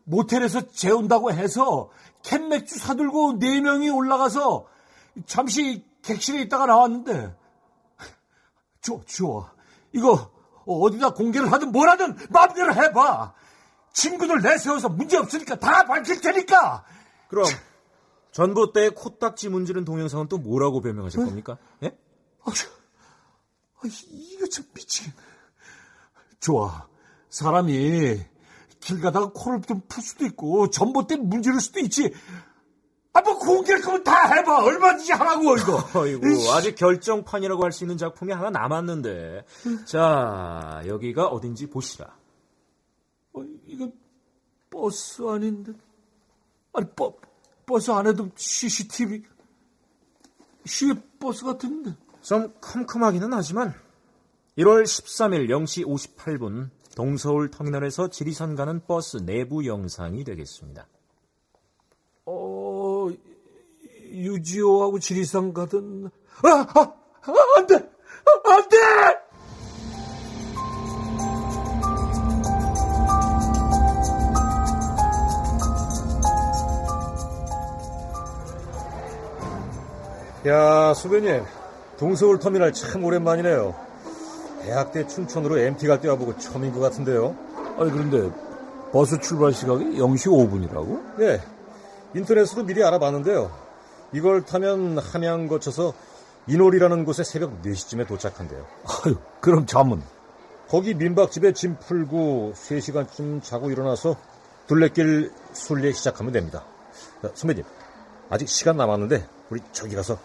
모텔에서 0.04 0.68
재운다고 0.68 1.32
해서 1.32 1.90
캔 2.22 2.48
맥주 2.48 2.78
사들고 2.78 3.38
네 3.38 3.60
명이 3.60 3.90
올라가서 3.90 4.66
잠시 5.26 5.84
객실에 6.02 6.42
있다가 6.42 6.66
나왔는데 6.66 7.34
좋아 8.82 9.00
좋아 9.06 9.52
이거 9.92 10.30
어디다 10.66 11.14
공개를 11.14 11.50
하든 11.52 11.72
뭘 11.72 11.88
하든 11.90 12.16
마음대로 12.30 12.74
해봐 12.74 13.34
친구들 13.92 14.40
내세워서 14.42 14.88
문제 14.88 15.16
없으니까 15.16 15.56
다 15.58 15.84
밝힐 15.84 16.20
테니까 16.20 16.84
그럼 17.28 17.46
전봇대에 18.32 18.90
코딱지 18.90 19.48
문지른 19.48 19.84
동영상은 19.84 20.28
또 20.28 20.38
뭐라고 20.38 20.80
변명하실 20.80 21.24
겁니까? 21.24 21.58
예? 21.82 21.96
아, 22.44 22.50
이거 24.10 24.46
참 24.46 24.64
미치겠네 24.74 25.16
좋아 26.40 26.86
사람이 27.30 28.20
길 28.80 29.00
가다가 29.00 29.30
코를 29.34 29.60
좀 29.62 29.82
풀 29.88 30.02
수도 30.02 30.24
있고 30.26 30.70
전봇대 30.70 31.16
문지를 31.16 31.60
수도 31.60 31.80
있지. 31.80 32.12
아, 33.12 33.20
뭐 33.22 33.38
공개할 33.38 33.82
거면 33.82 34.04
다 34.04 34.32
해봐. 34.32 34.62
얼마든지 34.64 35.12
하라고 35.12 35.56
이거. 35.56 35.84
아이고 36.00 36.24
아직 36.52 36.76
결정판이라고 36.76 37.62
할 37.64 37.72
수 37.72 37.84
있는 37.84 37.98
작품이 37.98 38.32
하나 38.32 38.48
남았는데. 38.50 39.44
자 39.84 40.80
여기가 40.86 41.26
어딘지 41.26 41.68
보시라. 41.68 42.06
어, 43.32 43.42
이건 43.66 43.92
버스 44.70 45.22
아닌데. 45.22 45.72
아니 46.72 46.86
버, 46.94 47.14
버스 47.66 47.90
안에도 47.90 48.28
CCTV. 48.34 49.22
시외 50.66 50.94
버스 51.18 51.44
같은데. 51.44 51.94
좀 52.22 52.52
컴컴하기는 52.60 53.32
하지만 53.32 53.74
1월 54.58 54.82
13일 54.84 55.48
0시 55.48 55.86
58분 55.86 56.70
동서울 56.94 57.50
터미널에서 57.50 58.08
지리산 58.08 58.56
가는 58.56 58.84
버스 58.86 59.18
내부 59.18 59.64
영상이 59.64 60.24
되겠습니다. 60.24 60.86
어, 62.26 63.08
유지호하고 64.10 64.98
지리산 64.98 65.54
가던, 65.54 66.10
아, 66.42 66.48
아, 66.48 66.80
아, 67.22 67.34
안 67.56 67.66
돼! 67.66 67.74
아, 67.76 68.52
안 68.52 68.68
돼! 68.68 68.76
야, 80.46 80.94
수배님. 80.94 81.44
동서울 81.98 82.38
터미널 82.38 82.72
참 82.72 83.04
오랜만이네요. 83.04 83.74
대학 84.62 84.90
때 84.92 85.06
춘천으로 85.06 85.58
MT 85.58 85.86
갈 85.86 86.00
때 86.00 86.08
와보고 86.08 86.38
처음인 86.38 86.72
것 86.72 86.80
같은데요. 86.80 87.36
아니, 87.78 87.90
그런데 87.90 88.30
버스 88.90 89.18
출발 89.20 89.52
시각이 89.52 89.98
0시 89.98 90.28
5분이라고? 90.28 91.18
네. 91.18 91.42
인터넷으로 92.14 92.64
미리 92.64 92.82
알아봤는데요. 92.82 93.50
이걸 94.12 94.44
타면 94.44 94.98
함양 94.98 95.46
거쳐서 95.46 95.92
인월이라는 96.46 97.04
곳에 97.04 97.22
새벽 97.22 97.62
4시쯤에 97.62 98.08
도착한대요. 98.08 98.64
아유, 99.04 99.16
그럼 99.40 99.66
잠은? 99.66 100.02
거기 100.68 100.94
민박집에 100.94 101.52
짐 101.52 101.76
풀고 101.78 102.54
3시간쯤 102.56 103.42
자고 103.42 103.70
일어나서 103.70 104.16
둘레길 104.66 105.32
순례 105.52 105.92
시작하면 105.92 106.32
됩니다. 106.32 106.64
자, 107.22 107.30
선배님, 107.34 107.62
아직 108.30 108.48
시간 108.48 108.76
남았는데 108.78 109.26
우리 109.50 109.60
저기 109.72 109.94
가서 109.94 110.16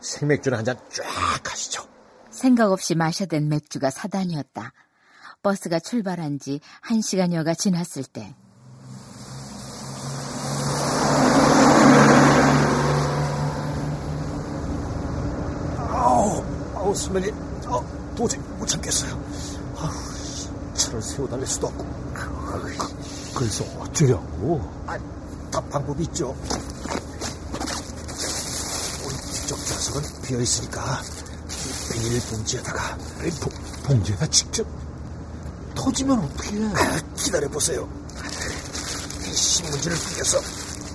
생맥주나 0.00 0.58
한잔 0.58 0.76
쫙 0.90 1.04
하시죠. 1.52 1.86
생각 2.30 2.70
없이 2.72 2.94
마셔댄 2.94 3.48
맥주가 3.48 3.90
사단이었다. 3.90 4.72
버스가 5.42 5.80
출발한 5.80 6.38
지 6.38 6.60
한 6.82 7.00
시간여가 7.00 7.54
지났을 7.54 8.04
때 8.04 8.34
아우, 15.88 16.42
아우, 16.74 16.94
선배님, 16.94 17.34
어, 17.68 17.84
도저히 18.16 18.40
못 18.58 18.66
참겠어요. 18.66 19.12
아우, 19.78 20.74
차를 20.74 21.02
세워달릴 21.02 21.46
수도 21.46 21.66
없고. 21.68 21.84
그래서 23.34 23.64
어쩌려고? 23.78 24.60
아, 24.86 24.98
다 25.50 25.60
방법이 25.70 26.04
있죠. 26.04 26.34
우리 29.04 29.16
뒤쪽 29.16 29.58
좌석은 29.80 30.02
비어 30.22 30.40
있으니까 30.40 31.02
비닐 31.90 32.20
봉지에다가 32.28 32.98
봉, 33.40 33.50
봉지에다 33.84 34.26
직접 34.26 34.66
터지면 35.74 36.18
어떻게 36.18 36.56
해? 36.56 36.66
아, 36.66 37.00
기다려 37.16 37.48
보세요. 37.48 37.88
신문지를 39.32 39.96
뿌려서 39.96 40.38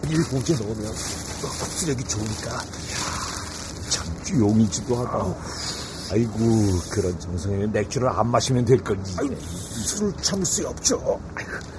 비닐 0.03 0.23
봉지에 0.25 0.55
넣으면 0.57 0.93
쓰레기 0.95 2.03
좋으니까. 2.03 2.63
참 3.89 4.07
용이지도 4.39 4.95
하다. 4.97 5.35
아이고 6.11 6.79
그런 6.91 7.19
정성에 7.19 7.65
맥주를 7.65 8.07
안 8.07 8.29
마시면 8.29 8.65
될. 8.65 8.79
아이고, 9.17 9.35
술을 9.83 10.13
참을 10.21 10.45
수 10.45 10.67
없죠. 10.67 11.19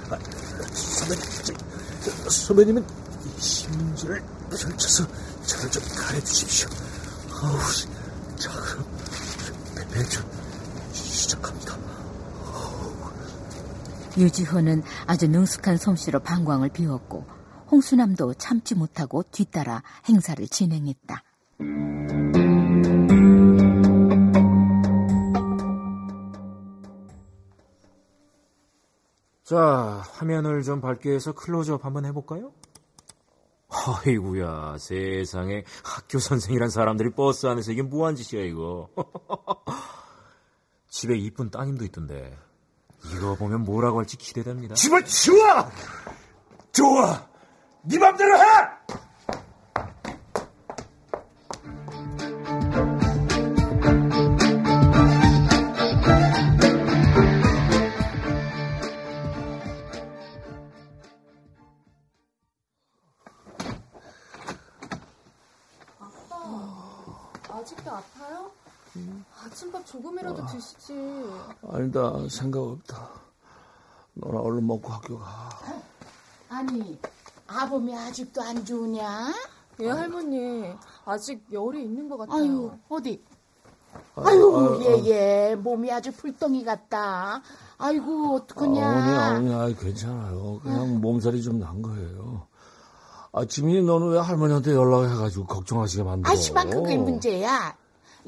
아, 0.09 0.17
선배님, 0.73 1.23
저, 2.03 2.29
선배님은 2.29 2.85
심지를 3.39 4.21
펼쳐서 4.49 5.07
저를 5.45 5.71
좀 5.71 5.83
가려주십시오. 5.95 6.69
아우, 7.39 7.57
자 8.35 8.51
그럼 8.51 8.85
맥주 9.93 10.23
시작합니다. 10.91 11.77
유지호는 14.17 14.81
아주 15.05 15.27
능숙한 15.27 15.77
솜씨로 15.77 16.21
방광을 16.21 16.69
비웠고 16.69 17.25
홍수남도 17.69 18.33
참지 18.35 18.73
못하고 18.73 19.23
뒤따라 19.31 19.83
행사를 20.09 20.47
진행했다. 20.47 21.23
자, 29.43 30.03
화면을 30.11 30.63
좀 30.63 30.81
밝게 30.81 31.11
해서 31.11 31.31
클로즈업 31.33 31.85
한번 31.85 32.03
해볼까요? 32.05 32.51
아이구야, 33.69 34.77
세상에 34.79 35.63
학교 35.83 36.19
선생이란 36.19 36.69
사람들이 36.69 37.11
버스 37.11 37.47
안에서 37.47 37.71
이게 37.71 37.81
뭐한 37.81 38.15
짓이야, 38.15 38.43
이거. 38.45 38.89
집에 40.89 41.15
이쁜 41.15 41.49
따님도 41.49 41.83
있던데. 41.85 42.37
이거 43.13 43.35
보면 43.35 43.63
뭐라고 43.63 43.99
할지 43.99 44.17
기대됩니다. 44.17 44.75
집을 44.75 45.05
치워! 45.05 45.69
좋아! 46.71 47.27
네 47.83 47.97
맘대로 47.97 48.37
해! 48.37 48.43
조금이라도 69.91 70.45
드시지. 70.47 70.93
아니다 71.71 72.13
생각 72.29 72.59
없다. 72.61 73.09
너나 74.15 74.39
얼른 74.39 74.65
먹고 74.67 74.89
학교 74.91 75.17
가. 75.19 75.49
아니, 76.49 76.99
아범이 77.47 77.95
아직도 77.95 78.41
안 78.41 78.65
좋으냐? 78.65 79.33
예, 79.79 79.89
할머니. 79.89 80.73
아직 81.05 81.45
열이 81.51 81.83
있는 81.83 82.09
것 82.09 82.17
같아요. 82.17 82.41
아유, 82.41 82.71
어디? 82.89 83.23
아, 84.15 84.23
아유, 84.27 84.79
아, 84.79 84.83
얘, 84.83 85.05
얘, 85.51 85.55
몸이 85.55 85.91
아주 85.91 86.11
불덩이 86.11 86.65
같다. 86.65 87.41
아이고, 87.77 88.35
어떡하냐. 88.35 88.85
아니, 88.87 89.15
아니, 89.15 89.53
아니, 89.53 89.77
괜찮아요. 89.77 90.59
그냥 90.63 90.99
몸살이 90.99 91.41
좀 91.43 91.59
난 91.59 91.81
거예요. 91.81 92.47
아, 93.31 93.45
지민이 93.45 93.83
너는 93.85 94.09
왜 94.09 94.19
할머니한테 94.19 94.73
연락해가지고 94.73 95.45
걱정하시게 95.45 96.03
만들어? 96.03 96.31
아시만 96.33 96.69
그게 96.71 96.97
문제야. 96.97 97.75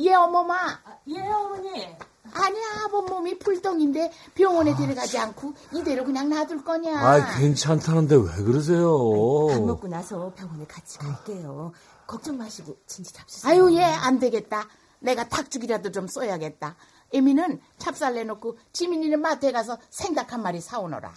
얘 0.02 0.14
어머마. 0.14 0.80
예, 1.08 1.20
어머니. 1.22 1.98
아니, 2.32 2.58
아범 2.84 3.06
몸이 3.08 3.40
불덩인데 3.40 4.12
병원에 4.36 4.76
데려가지 4.76 5.18
않고 5.18 5.54
이대로 5.74 6.06
그냥 6.06 6.30
놔둘 6.30 6.64
거냐. 6.64 6.98
아, 6.98 7.38
괜찮다는데 7.38 8.16
왜 8.16 8.44
그러세요? 8.44 9.48
밥 9.50 9.62
먹고 9.62 9.88
나서 9.88 10.32
병원에 10.36 10.66
같이 10.66 11.00
갈게요. 11.00 11.72
걱정 12.06 12.38
마시고 12.38 12.78
진지 12.86 13.14
잡수세요. 13.14 13.52
아유, 13.52 13.76
얘안 13.76 14.20
되겠다. 14.20 14.68
내가 15.00 15.28
닭죽이라도 15.28 15.92
좀 15.92 16.08
써야겠다. 16.08 16.76
에미는 17.12 17.60
찹쌀 17.80 18.14
내놓고 18.16 18.58
지민이는 18.74 19.22
마트에 19.22 19.52
가서 19.52 19.78
생닭 19.90 20.34
한 20.34 20.44
마리 20.44 20.62
사오너라. 20.62 21.14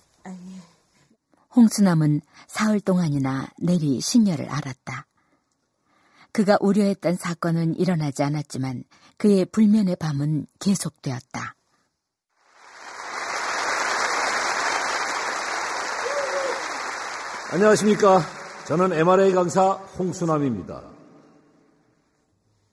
홍수남은 1.55 2.23
사흘 2.47 2.81
동안이나 2.81 3.49
내리 3.59 4.01
신녀를 4.01 4.49
알았다. 4.49 5.07
그가 6.33 6.57
우려했던 6.61 7.17
사건은 7.17 7.77
일어나지 7.77 8.23
않았지만 8.23 8.85
그의 9.19 9.45
불면의 9.45 9.97
밤은 9.97 10.47
계속되었다. 10.59 11.55
안녕하십니까. 17.53 18.23
저는 18.67 18.95
MRA 18.95 19.33
강사 19.33 19.73
홍수남입니다. 19.73 20.83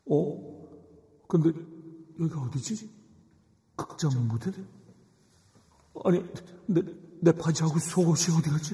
어? 0.10 0.68
근데 1.28 1.50
여기가 2.20 2.42
어디지? 2.42 2.90
극장 3.76 4.12
무대? 4.28 4.52
아니, 6.06 6.24
내, 6.66 6.82
내 7.22 7.32
바지하고 7.34 7.78
속옷이 7.78 8.38
어디 8.38 8.50
갔지? 8.50 8.74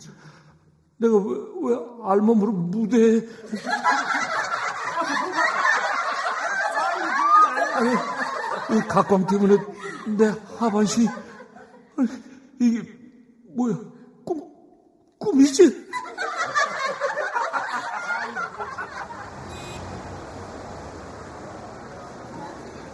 내가 0.97 1.17
왜, 1.17 1.38
왜 1.63 1.77
알몸으로 2.03 2.51
무대에... 2.51 3.21
아니, 7.76 7.89
이 8.78 8.82
각광 8.88 9.28
때문에 9.28 9.57
내 10.17 10.34
하반신이... 10.57 11.07
아니, 11.97 12.07
이게 12.61 12.82
뭐야? 13.53 13.78
꿈, 14.23 14.41
꿈이지? 15.19 15.86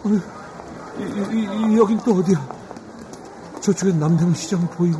아니, 0.04 0.16
이, 0.98 1.02
이, 1.32 1.72
이, 1.72 1.78
여긴 1.78 1.98
또 1.98 2.14
어디야? 2.16 2.44
저쪽엔 3.60 4.00
남대문시장 4.00 4.68
보이고 4.70 4.98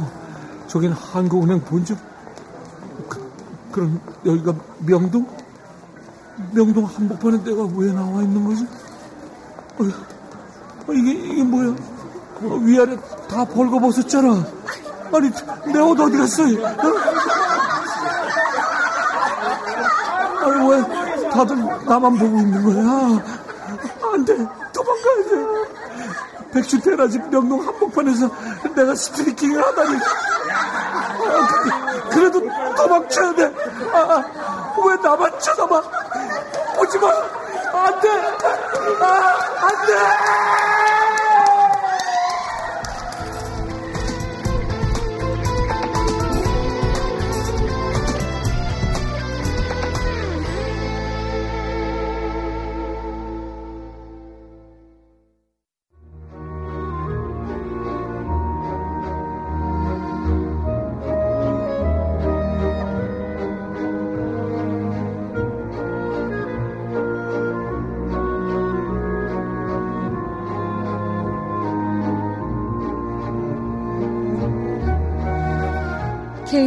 저긴 0.68 0.92
한국은행 0.92 1.60
본점 1.62 1.98
그, 3.08 3.32
그럼 3.72 4.00
여기가 4.24 4.54
명동? 4.78 5.26
명동 6.52 6.84
한복판에 6.84 7.42
내가 7.42 7.64
왜 7.74 7.92
나와 7.92 8.22
있는 8.22 8.44
거지? 8.44 8.64
어, 9.78 10.92
이게 10.92 11.10
이게 11.12 11.42
뭐야? 11.42 11.68
어, 12.42 12.56
위아래 12.62 12.96
다 13.28 13.44
벌거벗었잖아. 13.44 14.44
아니 15.14 15.30
내 15.72 15.80
옷 15.80 15.98
어디 16.00 16.16
갔어? 16.18 16.42
어? 16.42 16.46
아니 20.44 20.68
왜 20.70 20.82
다들 21.30 21.56
나만 21.86 22.16
보고 22.18 22.38
있는 22.38 22.62
거야? 22.64 23.22
안 24.12 24.24
돼 24.24 24.36
도망가야 24.72 25.22
돼. 25.28 25.62
백수 26.52 26.78
테라집 26.80 27.30
명동 27.30 27.66
한복판에서 27.66 28.28
내가 28.74 28.94
스트리킹을 28.94 29.64
하다니. 29.64 29.96
아, 30.52 32.08
그래도 32.10 32.40
도망쳐야 32.76 33.34
돼. 33.34 33.44
아, 33.94 33.98
아, 33.98 34.74
왜 34.86 34.94
나만 34.96 35.30
쳐다봐? 35.40 35.82
오지 36.78 36.98
마. 36.98 37.08
안 38.02 38.08
돼. 38.08 39.04
아, 39.04 39.06
안 39.60 39.86
돼. 39.86 41.21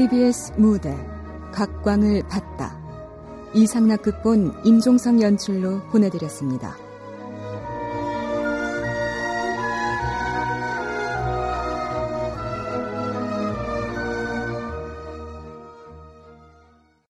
KBS 0.06 0.54
무대 0.58 0.96
각광을 1.52 2.28
받다 2.30 2.78
이상락 3.56 4.04
극본 4.04 4.54
임종성 4.64 5.20
연출로 5.20 5.82
보내드렸습니다. 5.90 6.85